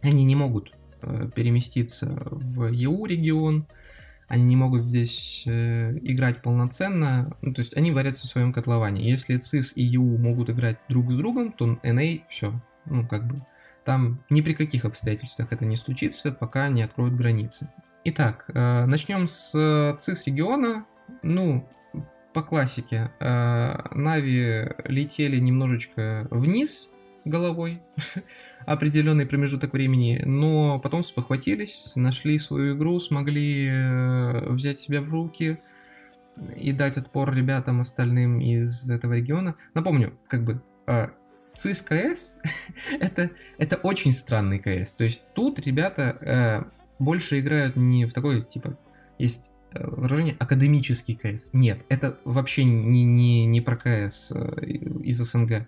[0.00, 3.66] они не могут э, переместиться в ЕУ регион,
[4.32, 9.06] они не могут здесь э, играть полноценно, ну, то есть они варятся в своем котловане.
[9.06, 13.44] Если ЦИС и ЕУ могут играть друг с другом, то NA все, ну как бы,
[13.84, 17.70] там ни при каких обстоятельствах это не случится, пока не откроют границы.
[18.04, 20.86] Итак, э, начнем с ЦИС региона.
[21.22, 21.68] Ну,
[22.32, 26.90] по классике, э, Нави летели немножечко вниз
[27.24, 27.82] головой,
[28.66, 35.58] определенный промежуток времени, но потом спохватились, нашли свою игру, смогли э, взять себя в руки
[36.56, 39.56] и дать отпор ребятам остальным из этого региона.
[39.74, 40.62] Напомню, как бы
[41.54, 42.36] ЦИС КС
[43.00, 44.94] это, это очень странный КС.
[44.94, 46.62] То есть тут ребята э,
[46.98, 48.78] больше играют не в такой, типа,
[49.18, 51.50] есть э, выражение академический КС.
[51.52, 55.66] Нет, это вообще не, не, не про КС из СНГ.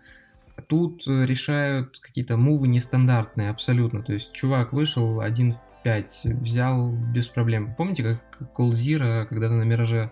[0.69, 4.03] Тут э, решают какие-то мувы нестандартные абсолютно.
[4.03, 7.75] То есть чувак вышел один в 5, взял без проблем.
[7.77, 10.11] Помните, как Колзира когда-то на Мираже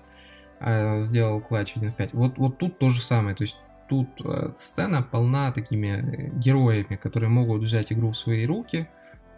[0.60, 2.14] э, сделал клатч 1 в 5?
[2.14, 3.36] Вот, вот тут то же самое.
[3.36, 3.56] То есть
[3.88, 8.88] тут э, сцена полна такими э, героями, которые могут взять игру в свои руки,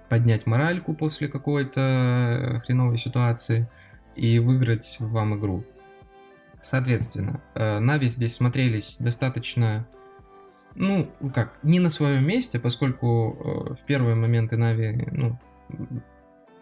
[0.08, 3.68] поднять моральку после какой-то э, хреновой ситуации
[4.16, 5.64] и выиграть вам игру.
[6.60, 9.86] Соответственно, э, Нави здесь смотрелись достаточно
[10.74, 13.36] ну, как, не на своем месте, поскольку
[13.68, 15.38] э, в первые моменты Нави, ну,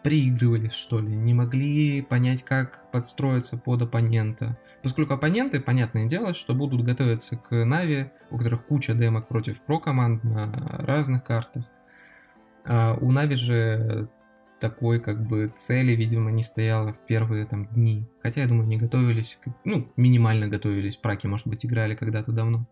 [0.03, 4.59] приигрывались, что ли, не могли понять, как подстроиться под оппонента.
[4.83, 10.25] Поскольку оппоненты, понятное дело, что будут готовиться к Нави, у которых куча демок против про-команд
[10.25, 11.65] на разных картах.
[12.65, 14.09] А у Нави же
[14.61, 18.07] такой как бы цели, видимо, не стояло в первые там дни.
[18.23, 20.97] Хотя, я думаю, не готовились, ну, минимально готовились.
[20.97, 22.67] Праки, может быть, играли когда-то давно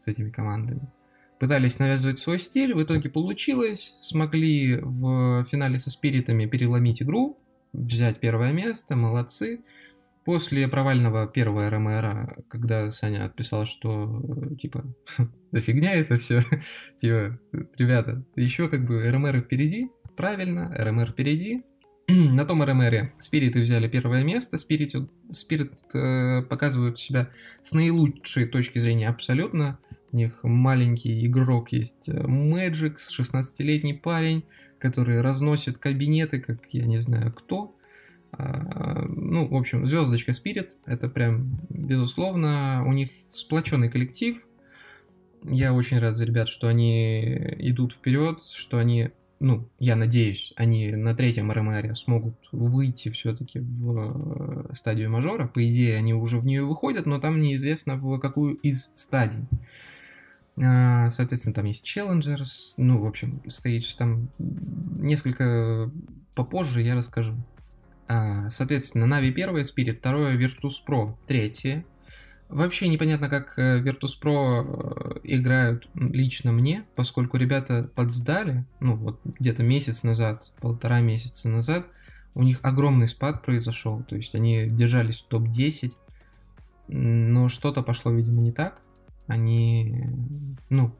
[0.00, 0.90] с этими командами.
[1.38, 7.38] Пытались навязывать свой стиль, в итоге получилось, смогли в финале со спиритами переломить игру,
[7.72, 9.60] взять первое место, молодцы.
[10.24, 14.22] После провального первого РМР, когда Саня отписал, что
[14.60, 14.84] типа,
[15.50, 16.42] да фигня это все,
[16.98, 17.38] типа,
[17.78, 21.64] ребята, еще как бы РМР впереди, правильно, РМР впереди,
[22.10, 24.58] на том РМРе спириты взяли первое место.
[24.58, 24.94] Спирит,
[25.30, 27.30] спирит э, показывают себя
[27.62, 29.78] с наилучшей точки зрения абсолютно.
[30.12, 34.44] У них маленький игрок есть Magic, 16-летний парень,
[34.78, 37.76] который разносит кабинеты, как я не знаю кто.
[38.32, 44.36] А, ну, в общем, звездочка Spirit, это прям, безусловно, у них сплоченный коллектив.
[45.44, 47.22] Я очень рад за ребят, что они
[47.58, 54.70] идут вперед, что они, ну, я надеюсь, они на третьем РМР смогут выйти все-таки в
[54.74, 55.46] стадию мажора.
[55.48, 59.44] По идее, они уже в нее выходят, но там неизвестно в какую из стадий.
[60.62, 65.90] А, соответственно, там есть Challengers, ну, в общем, стоит там несколько
[66.34, 67.34] попозже я расскажу.
[68.08, 71.84] А, соответственно, Navi первое, Spirit второе, Virtus Pro третье.
[72.48, 74.64] Вообще непонятно, как э, Virtus Pro
[75.14, 81.86] э, играют лично мне, поскольку ребята подсдали, ну вот где-то месяц назад, полтора месяца назад,
[82.34, 85.92] у них огромный спад произошел, то есть они держались в топ-10,
[86.88, 88.82] но что-то пошло, видимо, не так
[89.30, 90.06] они,
[90.68, 90.96] ну,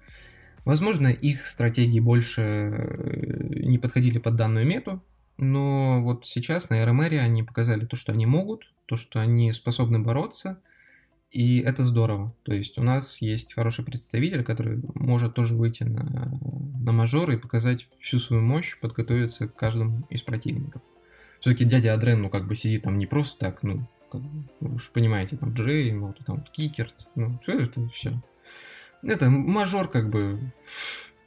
[0.65, 5.03] возможно, их стратегии больше э, не подходили под данную мету,
[5.37, 9.99] но вот сейчас на РМР они показали то, что они могут, то, что они способны
[9.99, 10.61] бороться,
[11.31, 12.35] и это здорово.
[12.43, 16.39] То есть у нас есть хороший представитель, который может тоже выйти на,
[16.81, 20.83] на мажор и показать всю свою мощь, подготовиться к каждому из противников.
[21.39, 23.87] Все-таки дядя Адрен, ну, как бы сидит там не просто так, ну,
[24.19, 28.21] вы же понимаете, там Джей, вот там вот Кикерт, ну, все это все.
[29.03, 30.53] Это мажор как бы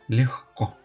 [0.07, 0.75] легко.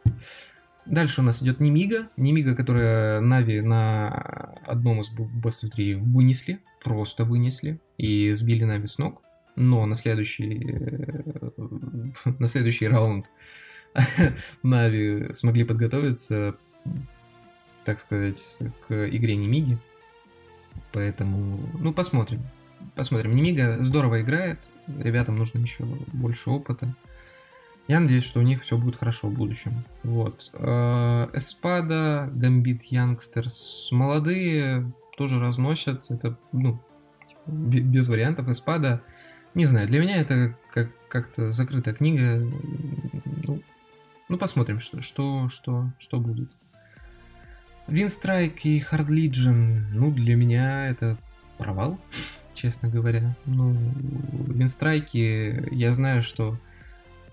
[0.87, 2.09] Дальше у нас идет Немига.
[2.17, 6.61] Немига, которая Нави на одном из of 3 вынесли.
[6.83, 7.79] Просто вынесли.
[7.99, 9.23] И сбили Нави с ног.
[9.55, 11.51] Но на следующий, э,
[12.39, 13.31] на следующий раунд
[14.63, 16.57] Нави смогли подготовиться,
[17.85, 19.79] так сказать, к игре Немиги.
[20.93, 22.43] Поэтому, ну, посмотрим.
[22.95, 23.35] Посмотрим.
[23.35, 24.71] Немига здорово играет.
[24.87, 26.95] Ребятам нужно еще больше опыта.
[27.89, 29.85] Я надеюсь, что у них все будет хорошо в будущем.
[30.03, 30.51] Вот.
[30.53, 36.11] Э, Эспада, Гамбит, Янгстерс молодые тоже разносят.
[36.11, 36.81] Это, ну,
[37.47, 38.49] без вариантов.
[38.49, 39.03] Эспада,
[39.55, 42.47] не знаю, для меня это как- как-то закрытая книга.
[43.47, 43.63] Ну,
[44.29, 46.51] ну, посмотрим, что, что, что, что будет.
[47.89, 51.17] Винстрайк и Hard Legion, ну, для меня это
[51.57, 51.99] провал,
[52.55, 53.35] честно говоря.
[53.47, 53.75] Ну,
[54.47, 56.59] Винстрайки, я знаю, что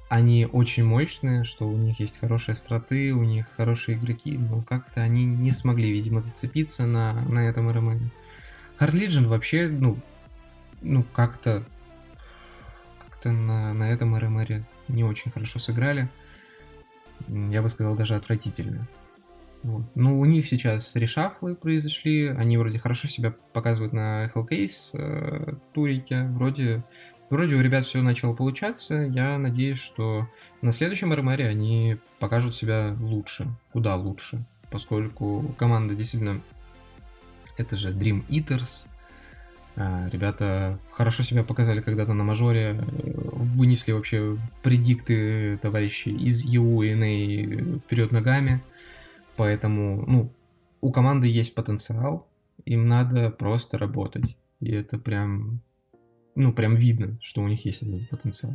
[0.08, 5.02] они очень мощные, что у них есть хорошие страты, у них хорошие игроки, но как-то
[5.02, 8.10] они не смогли, видимо, зацепиться на, на этом РМН.
[8.80, 9.98] Hard Legion вообще, ну,
[10.82, 11.66] ну как-то
[13.04, 16.10] как-то на, на этом РМР не очень хорошо сыграли.
[17.28, 18.88] Я бы сказал, даже отвратительно.
[19.66, 19.84] Вот.
[19.96, 26.26] Ну, у них сейчас решафлы произошли, они вроде хорошо себя показывают на Hellcase э, турике,
[26.26, 26.84] вроде
[27.30, 28.98] Вроде у ребят все начало получаться.
[28.98, 30.30] Я надеюсь, что
[30.62, 36.42] на следующем РМР они покажут себя лучше, куда лучше, поскольку команда действительно
[37.58, 38.86] это же Dream Eaters.
[39.76, 46.94] А, ребята хорошо себя показали когда-то на мажоре, вынесли вообще предикты товарищей из ЕУ и
[46.94, 48.62] НА вперед ногами.
[49.38, 50.34] Поэтому, ну,
[50.82, 52.28] у команды есть потенциал,
[52.66, 54.38] им надо просто работать.
[54.60, 55.62] И это прям
[56.36, 58.54] ну, прям видно, что у них есть этот потенциал.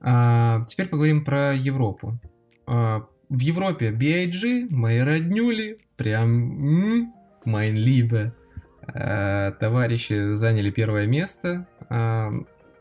[0.00, 2.18] А, теперь поговорим про Европу.
[2.66, 7.12] А, в Европе BIG, мои роднюли, прям
[7.44, 8.34] майн либо
[8.82, 11.66] а, товарищи заняли первое место.
[11.88, 12.32] А,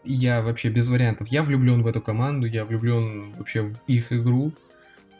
[0.03, 1.27] я вообще без вариантов.
[1.27, 4.51] Я влюблен в эту команду, я влюблен вообще в их игру,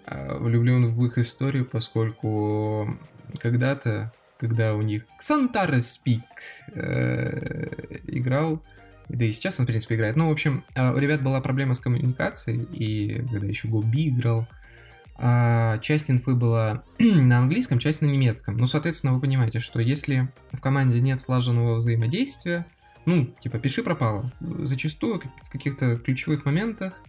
[0.07, 2.97] влюблен в их историю, поскольку
[3.39, 6.23] когда-то когда у них Ксантара Спик
[6.73, 7.67] э,
[8.07, 8.61] играл,
[9.07, 10.15] да и сейчас он, в принципе, играет.
[10.15, 14.47] Ну, в общем, э, у ребят была проблема с коммуникацией, и когда еще Гоби играл,
[15.17, 18.57] а часть инфы была на английском, часть на немецком.
[18.57, 22.65] Ну, соответственно, вы понимаете, что если в команде нет слаженного взаимодействия,
[23.05, 24.31] ну, типа, пиши пропало.
[24.39, 27.01] Зачастую в каких-то ключевых моментах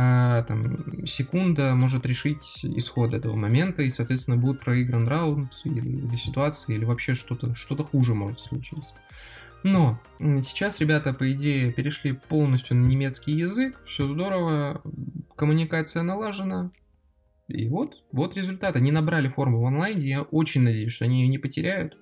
[0.00, 6.14] а, там, секунда может решить исход этого момента, и, соответственно, будет проигран раунд или, или
[6.14, 8.94] ситуация, или вообще что-то что хуже может случиться.
[9.64, 14.82] Но сейчас ребята, по идее, перешли полностью на немецкий язык, все здорово,
[15.34, 16.70] коммуникация налажена,
[17.48, 18.76] и вот, вот результат.
[18.76, 21.96] Они набрали форму в онлайне, я очень надеюсь, что они ее не потеряют.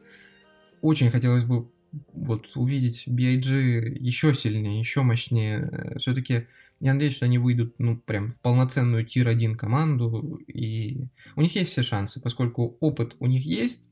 [0.83, 1.71] Очень хотелось бы
[2.13, 5.95] вот увидеть BIG еще сильнее, еще мощнее.
[5.97, 6.47] Все-таки
[6.81, 11.72] я надеюсь, что они выйдут, ну, прям в полноценную тир-1 команду, и у них есть
[11.72, 13.89] все шансы, поскольку опыт у них есть,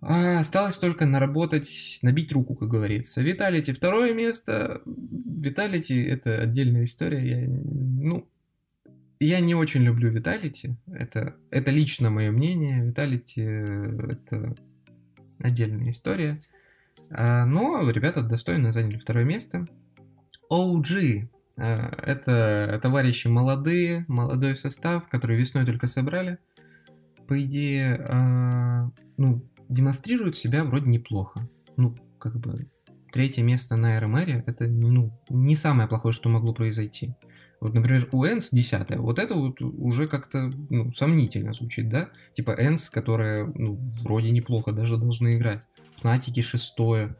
[0.00, 3.20] а осталось только наработать, набить руку, как говорится.
[3.20, 4.82] Виталити второе место.
[4.84, 7.40] Виталити это отдельная история.
[7.40, 8.28] Я, ну,
[9.18, 10.76] я не очень люблю Виталити.
[10.86, 12.84] Это, это лично мое мнение.
[12.84, 14.54] Виталити это
[15.40, 16.36] отдельная история.
[17.10, 19.66] А, но ребята достойно заняли второе место.
[20.48, 26.38] OG Э, это товарищи молодые, молодой состав, который весной только собрали.
[27.26, 31.48] По идее, э, ну, демонстрируют себя вроде неплохо.
[31.76, 32.68] Ну, как бы,
[33.12, 37.14] третье место на РМР это, ну, не самое плохое, что могло произойти.
[37.60, 42.10] Вот, например, у Энс 10 вот это вот уже как-то ну, сомнительно звучит, да?
[42.32, 45.62] Типа Энс, которая ну, вроде неплохо даже должны играть.
[45.96, 47.16] Фнатики шестое,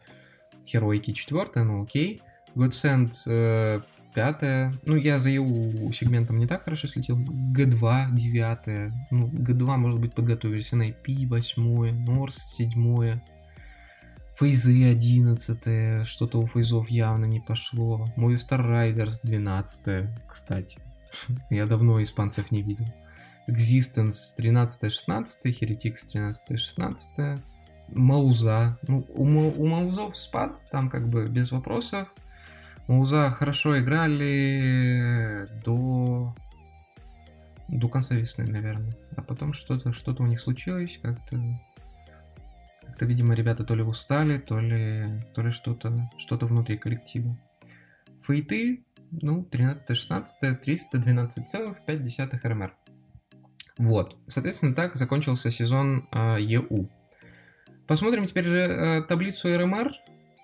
[0.64, 2.22] Херойки четвертое, ну окей.
[2.54, 3.80] Godsend э,
[4.18, 4.78] пятое.
[4.84, 7.18] Ну, я за EU сегментом не так хорошо слетел.
[7.18, 8.92] Г2 девятое.
[9.10, 10.72] Ну, Г2, может быть, подготовились.
[10.72, 11.92] NIP восьмое.
[11.92, 13.22] Норс седьмое.
[14.38, 16.04] Фейзы одиннадцатое.
[16.04, 18.08] Что-то у фейзов явно не пошло.
[18.16, 20.78] Movistar Riders двенадцатое, кстати.
[21.50, 22.86] Я давно испанцев не видел.
[23.48, 27.40] Existence 13-16, Heretics 13-16,
[27.88, 28.78] Мауза.
[28.86, 32.08] Ну, у, у Маузов спад, там как бы без вопросов.
[32.88, 36.34] Мауза хорошо играли до
[37.68, 38.96] до конца весны, наверное.
[39.14, 41.38] А потом что-то что у них случилось, как-то
[42.98, 47.38] как-то, видимо, ребята то ли устали, то ли, то ли что-то что внутри коллектива.
[48.26, 52.74] Фейты, ну, 13-16, 312,5 РМР.
[53.78, 54.16] Вот.
[54.26, 56.90] Соответственно, так закончился сезон э, ЕУ.
[57.86, 59.92] Посмотрим теперь э, таблицу РМР,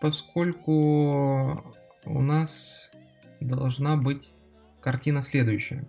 [0.01, 1.75] поскольку
[2.07, 2.91] у нас
[3.41, 4.31] должна быть
[4.81, 5.87] картина следующая.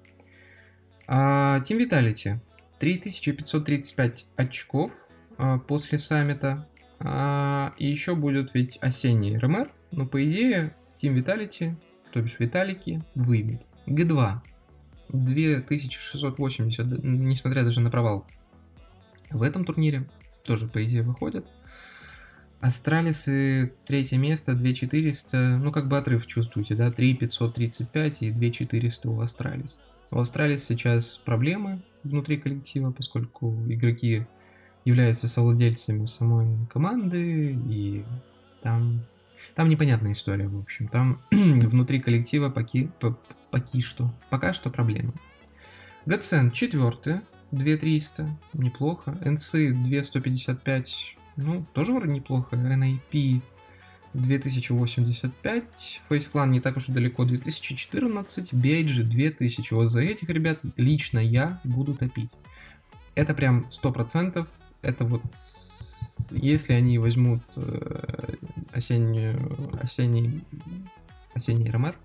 [1.07, 2.39] А, Team Vitality.
[2.79, 4.91] 3535 очков
[5.37, 6.67] а, после саммита.
[6.99, 9.71] А, и еще будет ведь осенний RMR.
[9.91, 11.75] Но по идее Team Vitality,
[12.11, 13.61] то бишь Виталики, выйдут.
[13.87, 14.39] G2.
[15.09, 18.25] 2680, несмотря даже на провал.
[19.29, 20.07] В этом турнире
[20.43, 21.45] тоже, по идее, выходят.
[22.65, 29.79] Астралисы третье место, 2400, ну как бы отрыв чувствуете, да, 3535 и 2400 у Astralis.
[30.09, 34.25] У Astralis сейчас проблемы внутри коллектива, поскольку игроки
[34.83, 38.03] являются совладельцами самой команды, и
[38.63, 39.05] там,
[39.53, 40.87] там непонятная история, в общем.
[40.87, 43.15] Там внутри коллектива поки, по,
[43.51, 45.13] поки что, пока что проблемы.
[46.07, 49.11] Гацен четвертый, 2300, неплохо.
[49.23, 52.55] НС 2155, ну, тоже вроде неплохо.
[52.55, 53.41] NIP
[54.13, 59.73] 2085, Face не так уж и далеко, 2014, BIG 2000.
[59.73, 62.31] Вот за этих ребят лично я буду топить.
[63.15, 64.47] Это прям 100%,
[64.81, 65.23] это вот
[66.31, 68.35] если они возьмут э,
[68.71, 70.43] осеннюю, осенний,
[71.33, 71.95] осенний РМР,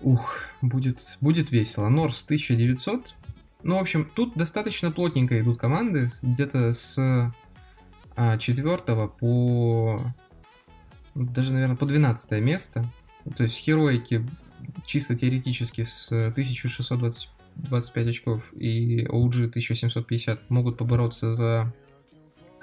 [0.00, 1.88] ух, будет, будет весело.
[1.88, 3.14] Норс 1900,
[3.62, 7.32] ну, в общем, тут достаточно плотненько идут команды, где-то с
[8.16, 8.78] а, 4
[9.18, 10.00] по
[11.14, 12.84] даже, наверное, по 12 место.
[13.36, 14.26] То есть хероики
[14.86, 21.72] чисто теоретически с 1625 очков и OG 1750 могут побороться за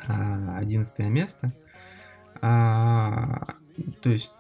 [0.08, 1.54] 11 место.
[2.42, 3.56] А,
[4.02, 4.34] то есть,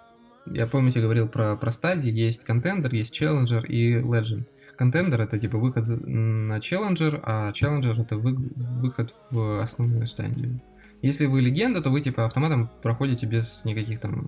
[0.45, 4.45] я помните, говорил про, про стадии, есть контендер, есть челленджер и legend.
[4.77, 10.61] Контендер это типа выход на челленджер, а челленджер это вы, выход в основную стадию.
[11.01, 14.27] Если вы легенда, то вы типа автоматом проходите без никаких там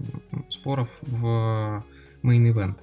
[0.50, 1.84] споров в
[2.24, 2.76] main event.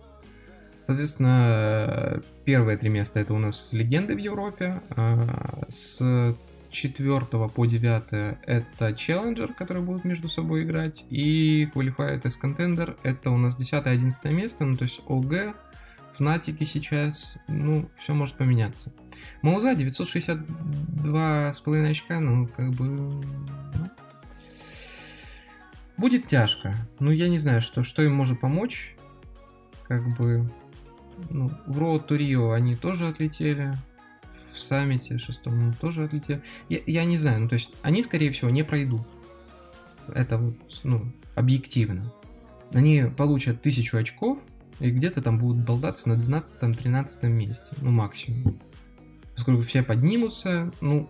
[0.82, 4.80] Соответственно, первые три места это у нас легенды в Европе.
[4.90, 6.34] А, с
[6.70, 7.20] 4
[7.54, 11.04] по 9 это Challenger, которые будут между собой играть.
[11.10, 15.54] И Qualified as Contender это у нас 10-11 место, ну то есть ОГ,
[16.18, 18.92] Фнатики сейчас, ну, все может поменяться.
[19.40, 22.86] Мауза 962 с половиной очка, ну, как бы...
[22.86, 23.22] Ну,
[25.96, 26.74] будет тяжко.
[26.98, 28.96] Ну, я не знаю, что, что им может помочь.
[29.86, 30.50] Как бы...
[31.30, 33.72] Ну, в Роуд Турио они тоже отлетели.
[34.52, 36.42] В саммите шестом тоже отлетели.
[36.68, 39.06] Я, я не знаю, ну, то есть они, скорее всего, не пройдут.
[40.12, 42.12] Это вот, ну, объективно.
[42.72, 44.40] Они получат тысячу очков,
[44.80, 48.58] и где-то там будут болтаться на 12-13 месте, ну максимум.
[49.34, 51.08] Поскольку все поднимутся, ну,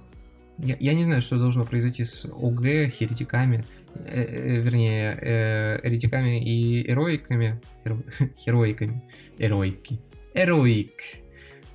[0.58, 3.64] я, я не знаю, что должно произойти с ОГ, херетиками,
[3.94, 8.02] э, э, вернее, э, еретиками и эроиками, херо,
[8.38, 9.02] хероиками,
[9.38, 9.98] эроики,
[10.34, 11.00] эроик,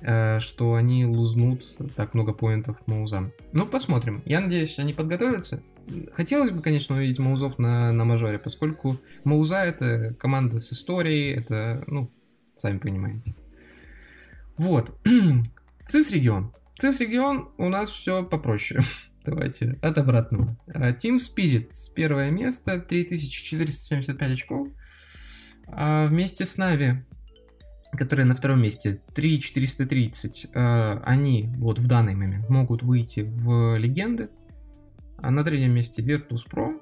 [0.00, 1.64] э, что они лузнут
[1.96, 3.32] так много поинтов Маузам.
[3.52, 4.22] Ну, посмотрим.
[4.24, 5.62] Я надеюсь, они подготовятся,
[6.12, 11.84] Хотелось бы, конечно, увидеть Маузов на, на мажоре, поскольку Мауза это команда с историей, это,
[11.86, 12.10] ну,
[12.56, 13.34] сами понимаете.
[14.56, 14.96] Вот.
[15.86, 16.52] Цис регион.
[16.78, 18.80] Цис регион у нас все попроще.
[19.24, 20.56] Давайте от обратного.
[20.66, 24.68] А, Team Spirit первое место, 3475 очков.
[25.66, 27.04] А вместе с Нави,
[27.92, 34.28] которые на втором месте, 3430, а, они вот в данный момент могут выйти в легенды,
[35.24, 36.80] а на третьем месте Virtus Pro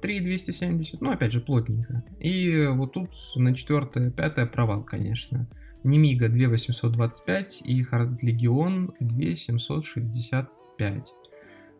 [0.00, 2.04] 3270, ну опять же плотненько.
[2.20, 5.48] И вот тут на четвертое, пятое провал, конечно.
[5.82, 11.12] Немига 2825 и Hard Legion 2765.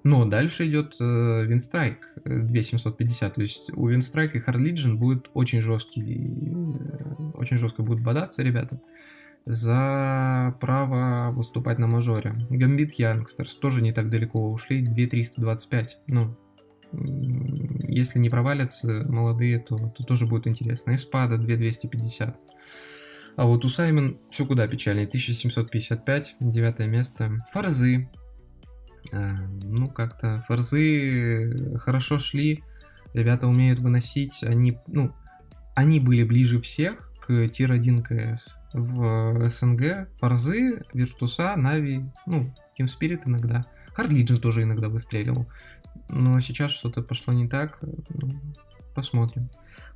[0.03, 5.61] Но дальше идет э, Winstrike 2750, то есть у Winstrike и Hard Legion будет очень
[5.61, 8.81] жесткий, э, очень жестко будут бодаться ребята
[9.47, 12.35] за право выступать на мажоре.
[12.51, 15.99] Гамбит Янгстерс тоже не так далеко ушли, 2325.
[16.09, 16.37] Ну,
[16.93, 20.95] если не провалятся молодые, то, то тоже будет интересно.
[20.95, 22.39] Эспада 2250.
[23.37, 25.07] А вот у Саймон все куда печальнее.
[25.07, 27.39] 1755, девятое место.
[27.53, 28.11] Фарзы.
[29.13, 29.33] А,
[29.63, 32.63] ну, как-то фарзы хорошо шли.
[33.15, 34.43] Ребята умеют выносить.
[34.43, 35.15] Они, ну,
[35.75, 37.10] они были ближе всех
[37.49, 43.67] tier-1 CS в СНГ Форзы, Виртуса, Нави, ну, Team Spirit иногда.
[43.97, 45.47] Hard Legion тоже иногда выстреливал.
[46.09, 47.79] Но сейчас что-то пошло не так.
[47.83, 48.41] Ну,
[48.95, 49.51] посмотрим.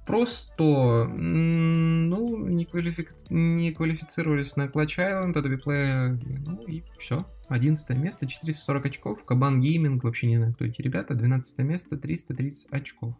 [0.07, 3.09] Просто, ну, не, квалифи...
[3.31, 7.27] не квалифицировались на Clutch Island, Adobe Play, ну и все.
[7.49, 9.25] 11 место, 440 очков.
[9.25, 11.15] Кабан Gaming, вообще не знаю, кто эти ребята.
[11.15, 13.15] 12 место, 330 очков.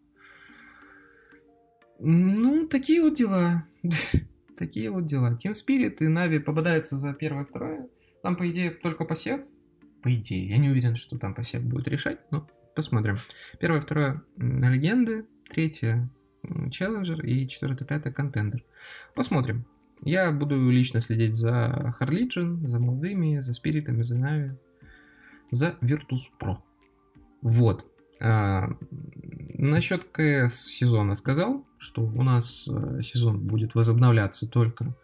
[2.01, 3.65] Ну, такие вот дела.
[4.57, 5.39] такие вот дела.
[5.43, 7.89] Team Spirit и Нави попадаются за первое второе.
[8.23, 9.41] Там, по идее, только посев.
[10.03, 13.19] По идее, я не уверен, что там посев будет решать, но посмотрим.
[13.59, 16.11] Первое, второе на легенды, третье
[16.71, 18.65] челленджер и четвертое, пятое контендер.
[19.15, 19.65] Посмотрим.
[20.03, 24.53] Я буду лично следить за Харлиджин, за молодыми, за спиритами, за Нави,
[25.51, 26.57] за Virtus Pro.
[27.41, 27.87] Вот.
[28.21, 28.69] А,
[29.71, 34.95] насчет КС сезона сказал, что у нас э, сезон будет возобновляться только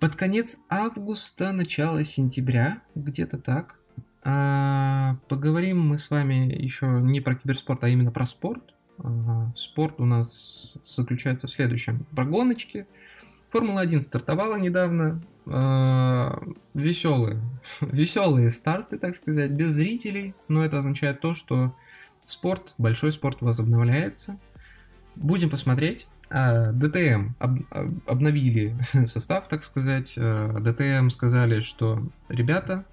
[0.00, 3.74] под конец августа, начало сентября, где-то так.
[4.22, 8.62] А, поговорим мы с вами еще не про киберспорт, а именно про спорт.
[8.98, 12.06] А, спорт у нас заключается в следующем.
[12.14, 12.86] Про гоночки.
[13.50, 15.20] Формула-1 стартовала недавно.
[15.46, 17.42] А, веселые,
[17.80, 20.34] веселые старты, так сказать, без зрителей.
[20.46, 21.74] Но это означает то, что
[22.28, 24.38] спорт, большой спорт возобновляется.
[25.16, 26.06] Будем посмотреть.
[26.30, 27.60] А, ДТМ об,
[28.06, 28.76] обновили
[29.06, 30.16] состав, так сказать.
[30.18, 32.84] А, ДТМ сказали, что ребята,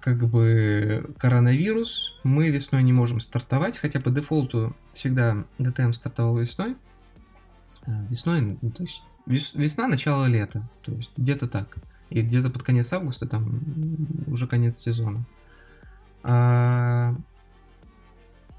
[0.00, 6.76] как бы коронавирус, мы весной не можем стартовать, хотя по дефолту всегда ДТМ стартовал весной.
[7.86, 11.76] А, весной, ну, то есть весна, начало лета, то есть где-то так.
[12.10, 13.62] И где-то под конец августа, там
[14.26, 15.24] уже конец сезона.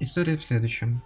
[0.00, 1.02] История в следующем.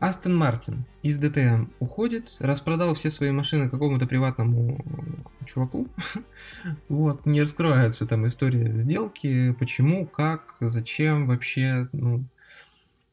[0.00, 4.84] Астон Мартин из ДТМ уходит, распродал все свои машины какому-то приватному
[5.44, 5.88] чуваку.
[6.88, 11.88] вот, не раскрываются там истории сделки, почему, как, зачем вообще.
[11.92, 12.24] Ну.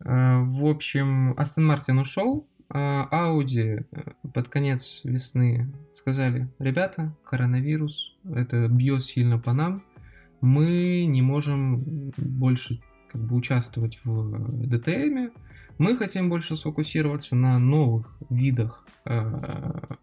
[0.01, 8.15] А, в общем, Астон Мартин ушел, а Audi э, под конец весны сказали, ребята, коронавирус,
[8.32, 9.84] это бьет сильно по нам,
[10.41, 12.80] мы не можем больше
[13.16, 15.32] как бы участвовать в ДТМе,
[15.78, 19.95] мы хотим больше сфокусироваться на новых видах э,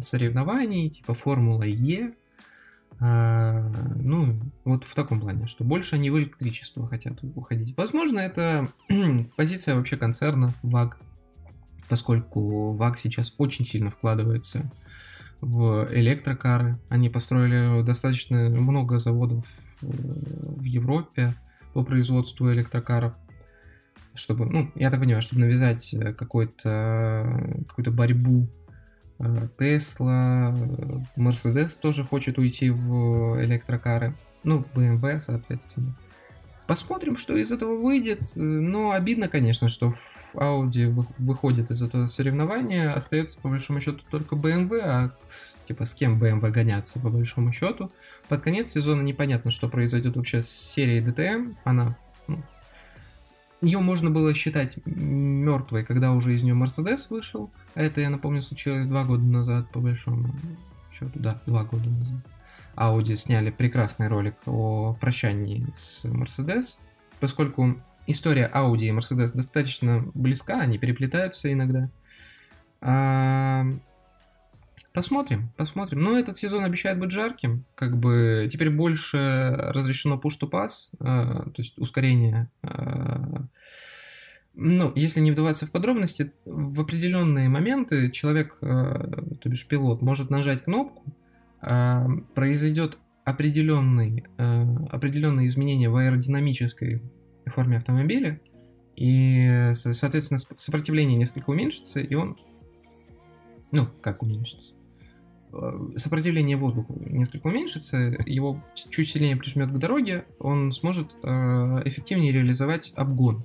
[0.00, 2.14] соревнований, типа Формула Е.
[3.00, 7.76] Э, ну, вот в таком плане, что больше они в электричество хотят уходить.
[7.76, 8.68] Возможно, это
[9.36, 11.00] позиция вообще концерна ВАГ,
[11.88, 14.70] поскольку ВАГ сейчас очень сильно вкладывается
[15.40, 16.78] в электрокары.
[16.88, 19.46] Они построили достаточно много заводов
[19.82, 21.34] э, в Европе
[21.72, 23.14] по производству электрокаров
[24.14, 28.46] чтобы, ну, я так понимаю, чтобы навязать э, какой-то, какую-то борьбу
[29.58, 30.54] Тесла,
[31.16, 35.94] Мерседес тоже хочет уйти в электрокары, ну, BMW, соответственно.
[36.66, 39.94] Посмотрим, что из этого выйдет, но обидно, конечно, что
[40.34, 45.10] Audi выходит из этого соревнования, остается по большому счету только BMW, а
[45.66, 47.92] типа с кем BMW гоняться по большому счету.
[48.28, 51.96] Под конец сезона непонятно, что произойдет вообще с серией DTM, она
[52.28, 52.42] ну,
[53.60, 57.50] ее можно было считать мертвой, когда уже из нее Мерседес вышел.
[57.74, 60.34] Это, я напомню, случилось два года назад, по большому
[60.92, 61.12] счету.
[61.14, 62.20] Да, два года назад.
[62.74, 66.78] Audi сняли прекрасный ролик о прощании с Mercedes,
[67.20, 71.90] поскольку история Audi и Mercedes достаточно близка, они переплетаются иногда.
[72.80, 73.66] А,
[74.92, 76.00] Посмотрим, посмотрим.
[76.00, 77.64] Но этот сезон обещает быть жарким.
[77.74, 82.50] Как бы теперь больше разрешено push to pass, э, то есть ускорение.
[82.62, 83.38] Э,
[84.54, 88.66] ну, если не вдаваться в подробности, в определенные моменты человек, э,
[89.40, 91.04] то бишь пилот, может нажать кнопку,
[91.62, 97.02] э, произойдет определенный, э, определенные изменения в аэродинамической
[97.46, 98.40] форме автомобиля,
[98.94, 102.36] и, соответственно, сопротивление несколько уменьшится, и он
[103.72, 104.74] ну, как уменьшится?
[105.52, 107.96] Э, сопротивление воздуху несколько уменьшится,
[108.26, 111.28] его чуть сильнее прижмет к дороге, он сможет э,
[111.84, 113.44] эффективнее реализовать обгон.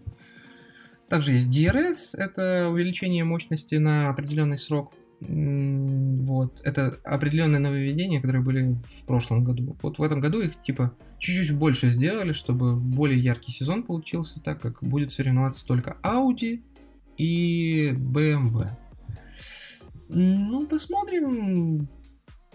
[1.10, 4.94] Также есть DRS, это увеличение мощности на определенный срок.
[5.20, 9.76] Вот, это определенные нововведения, которые были в прошлом году.
[9.82, 14.62] Вот в этом году их типа чуть-чуть больше сделали, чтобы более яркий сезон получился, так
[14.62, 16.62] как будет соревноваться только Audi
[17.18, 18.68] и BMW.
[20.10, 21.90] Ну, посмотрим,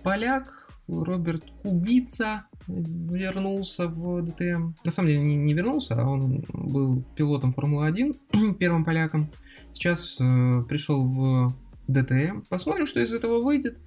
[0.02, 4.74] поляк Роберт Кубица вернулся в ДТМ.
[4.84, 9.30] На самом деле не, не вернулся, а он был пилотом Формулы-1, первым поляком.
[9.72, 11.54] Сейчас э, пришел в
[11.88, 12.42] ДТМ.
[12.48, 13.78] Посмотрим, что из этого выйдет.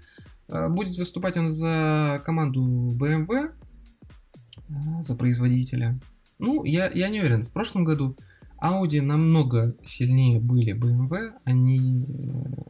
[0.48, 3.52] Э, будет выступать он за команду BMW,
[4.68, 6.00] э, за производителя.
[6.40, 7.46] Ну, я, я не уверен.
[7.46, 8.18] В прошлом году
[8.62, 11.34] Audi намного сильнее были BMW.
[11.44, 12.62] Они, э,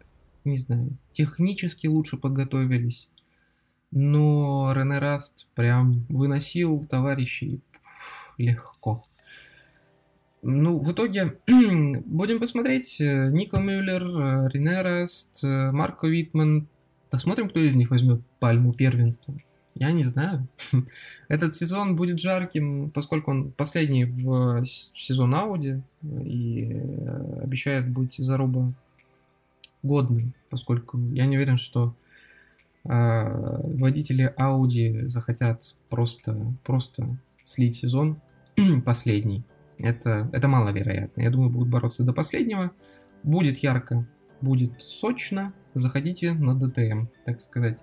[0.43, 3.09] не знаю, технически лучше подготовились
[3.95, 7.61] но Рене Раст прям выносил товарищей
[8.37, 9.03] легко.
[10.43, 12.97] Ну, в итоге, будем посмотреть.
[12.99, 16.67] Нико Мюллер, Рене Раст, Марко Витман.
[17.09, 19.33] Посмотрим, кто из них возьмет пальму первенства.
[19.75, 20.45] Я не знаю.
[21.29, 28.69] Этот сезон будет жарким, поскольку он последний в сезон Ауди и э, обещает быть заруба
[29.83, 31.93] годным, поскольку я не уверен, что
[32.85, 38.21] э, водители Audi захотят просто, просто слить сезон
[38.85, 39.43] последний.
[39.77, 41.21] Это, это маловероятно.
[41.21, 42.71] Я думаю, будут бороться до последнего.
[43.23, 44.07] Будет ярко,
[44.41, 45.51] будет сочно.
[45.73, 47.79] Заходите на DTM, так сказать.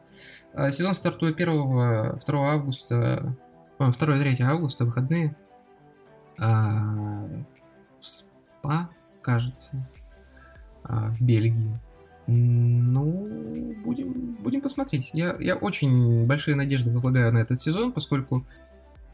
[0.54, 3.36] А, сезон стартует 1 2 августа,
[3.78, 5.36] 2-3 августа, выходные.
[6.38, 7.26] А,
[8.00, 8.88] СПА,
[9.20, 9.86] кажется,
[10.84, 11.78] а, в Бельгии.
[12.26, 15.10] Ну, будем, будем посмотреть.
[15.12, 18.46] Я, я очень большие надежды возлагаю на этот сезон, поскольку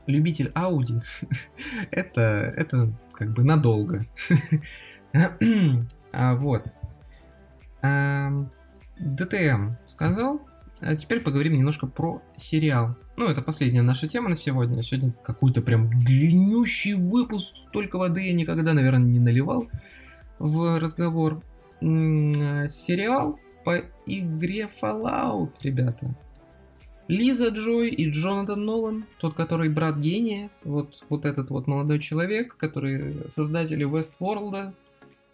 [0.07, 1.03] любитель Audi
[1.91, 4.07] это, это как бы надолго.
[6.13, 6.73] а, вот.
[8.99, 10.43] ДТМ сказал.
[10.81, 12.97] А теперь поговорим немножко про сериал.
[13.17, 14.81] Ну, это последняя наша тема на сегодня.
[14.83, 17.57] Сегодня какой-то прям длиннющий выпуск.
[17.57, 19.69] Столько воды я никогда, наверное, не наливал
[20.39, 21.43] в разговор.
[21.81, 26.15] Сериал по игре Fallout, ребята.
[27.09, 32.57] Лиза Джой и Джонатан Нолан, тот, который брат гения, вот, вот этот вот молодой человек,
[32.57, 34.75] который создатели Westworld,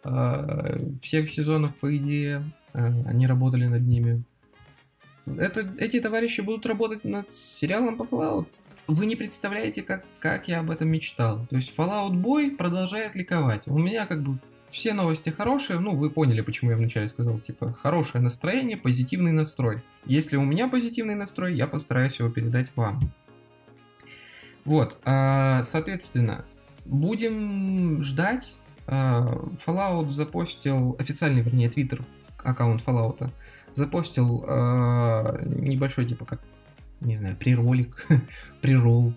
[0.04, 4.22] э, всех сезонов, по идее, э, они работали над ними.
[5.26, 8.46] Это, эти товарищи будут работать над сериалом по Fallout.
[8.86, 11.46] Вы не представляете, как, как я об этом мечтал.
[11.48, 13.66] То есть Fallout Boy продолжает ликовать.
[13.66, 17.72] У меня как бы все новости хорошие, ну, вы поняли, почему я вначале сказал, типа,
[17.72, 19.82] хорошее настроение, позитивный настрой.
[20.04, 23.00] Если у меня позитивный настрой, я постараюсь его передать вам.
[24.64, 26.44] Вот, а, соответственно,
[26.84, 28.56] будем ждать.
[28.86, 32.04] А, Fallout запостил, официальный, вернее, твиттер
[32.36, 33.30] аккаунт Fallout
[33.74, 36.40] запостил а, небольшой, типа, как,
[37.00, 38.06] не знаю, приролик,
[38.60, 39.14] прирол,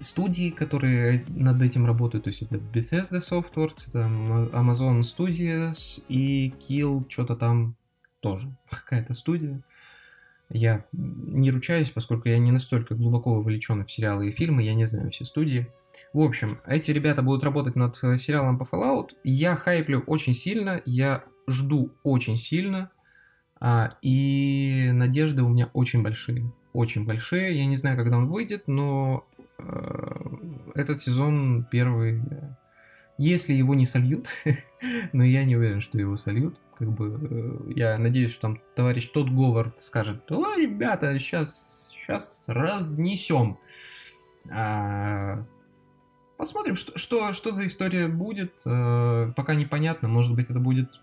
[0.00, 7.04] студии, которые над этим работают, то есть это Bethesda Softworks, это Amazon Studios и Kill,
[7.08, 7.76] что-то там
[8.20, 9.62] тоже, какая-то студия.
[10.50, 14.84] Я не ручаюсь, поскольку я не настолько глубоко вовлечен в сериалы и фильмы, я не
[14.84, 15.66] знаю все студии.
[16.12, 19.10] В общем, эти ребята будут работать над сериалом по Fallout.
[19.24, 22.90] Я хайплю очень сильно, я жду очень сильно,
[23.62, 26.52] а, и надежды у меня очень большие.
[26.72, 27.56] Очень большие.
[27.56, 29.26] Я не знаю, когда он выйдет, но
[29.58, 30.36] Э,
[30.74, 32.22] этот сезон первый,
[33.18, 34.28] если его не сольют,
[35.12, 39.08] но я не уверен, что его сольют, как бы э, я надеюсь, что там товарищ
[39.08, 43.58] тот Говард скажет, о, ребята, сейчас, сейчас разнесем.
[44.50, 45.44] А,
[46.36, 51.00] посмотрим, что, что, что за история будет, а, пока непонятно, может быть это будет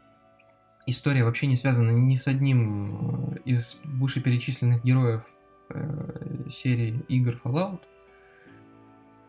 [0.89, 5.25] история вообще не связана ни с одним из вышеперечисленных героев
[5.69, 7.79] э, серии игр Fallout,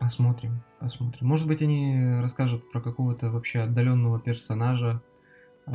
[0.01, 1.27] Посмотрим, посмотрим.
[1.27, 4.99] Может быть, они расскажут про какого-то вообще отдаленного персонажа,
[5.67, 5.71] э,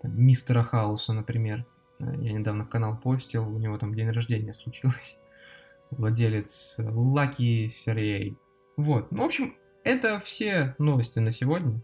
[0.00, 1.66] там, мистера Хауса, например.
[1.98, 5.18] Я недавно в канал постил, у него там день рождения случилось.
[5.90, 8.38] Владелец Лаки Сергей.
[8.76, 9.54] Вот, ну, в общем,
[9.84, 11.80] это все новости на сегодня,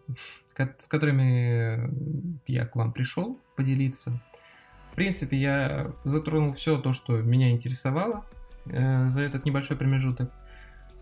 [0.79, 1.91] с которыми
[2.47, 4.21] я к вам пришел поделиться.
[4.91, 8.25] В принципе, я затронул все то, что меня интересовало
[8.67, 10.33] э, за этот небольшой промежуток.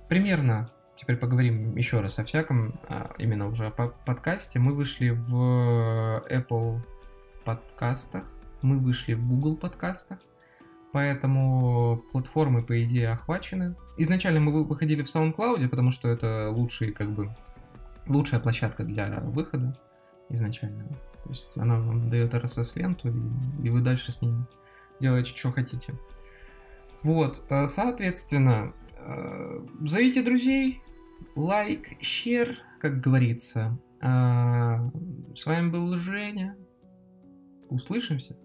[0.09, 4.59] Примерно теперь поговорим еще раз о всяком, а, именно уже о подкасте.
[4.59, 6.81] Мы вышли в Apple
[7.45, 8.25] подкастах,
[8.63, 10.19] мы вышли в Google подкастах,
[10.93, 13.77] поэтому платформы, по идее, охвачены.
[13.97, 17.35] Изначально мы выходили в SoundCloud, потому что это лучший, как бы,
[18.07, 19.75] лучшая площадка для выхода
[20.29, 20.85] изначально.
[21.25, 24.33] То есть она вам дает RSS-ленту, и, и вы дальше с ней
[25.01, 25.95] делаете, что хотите.
[27.03, 30.83] Вот, э, соответственно, э, зовите друзей,
[31.37, 33.79] лайк, share, как говорится.
[34.01, 34.91] А,
[35.35, 36.57] с вами был Женя.
[37.69, 38.37] Услышимся.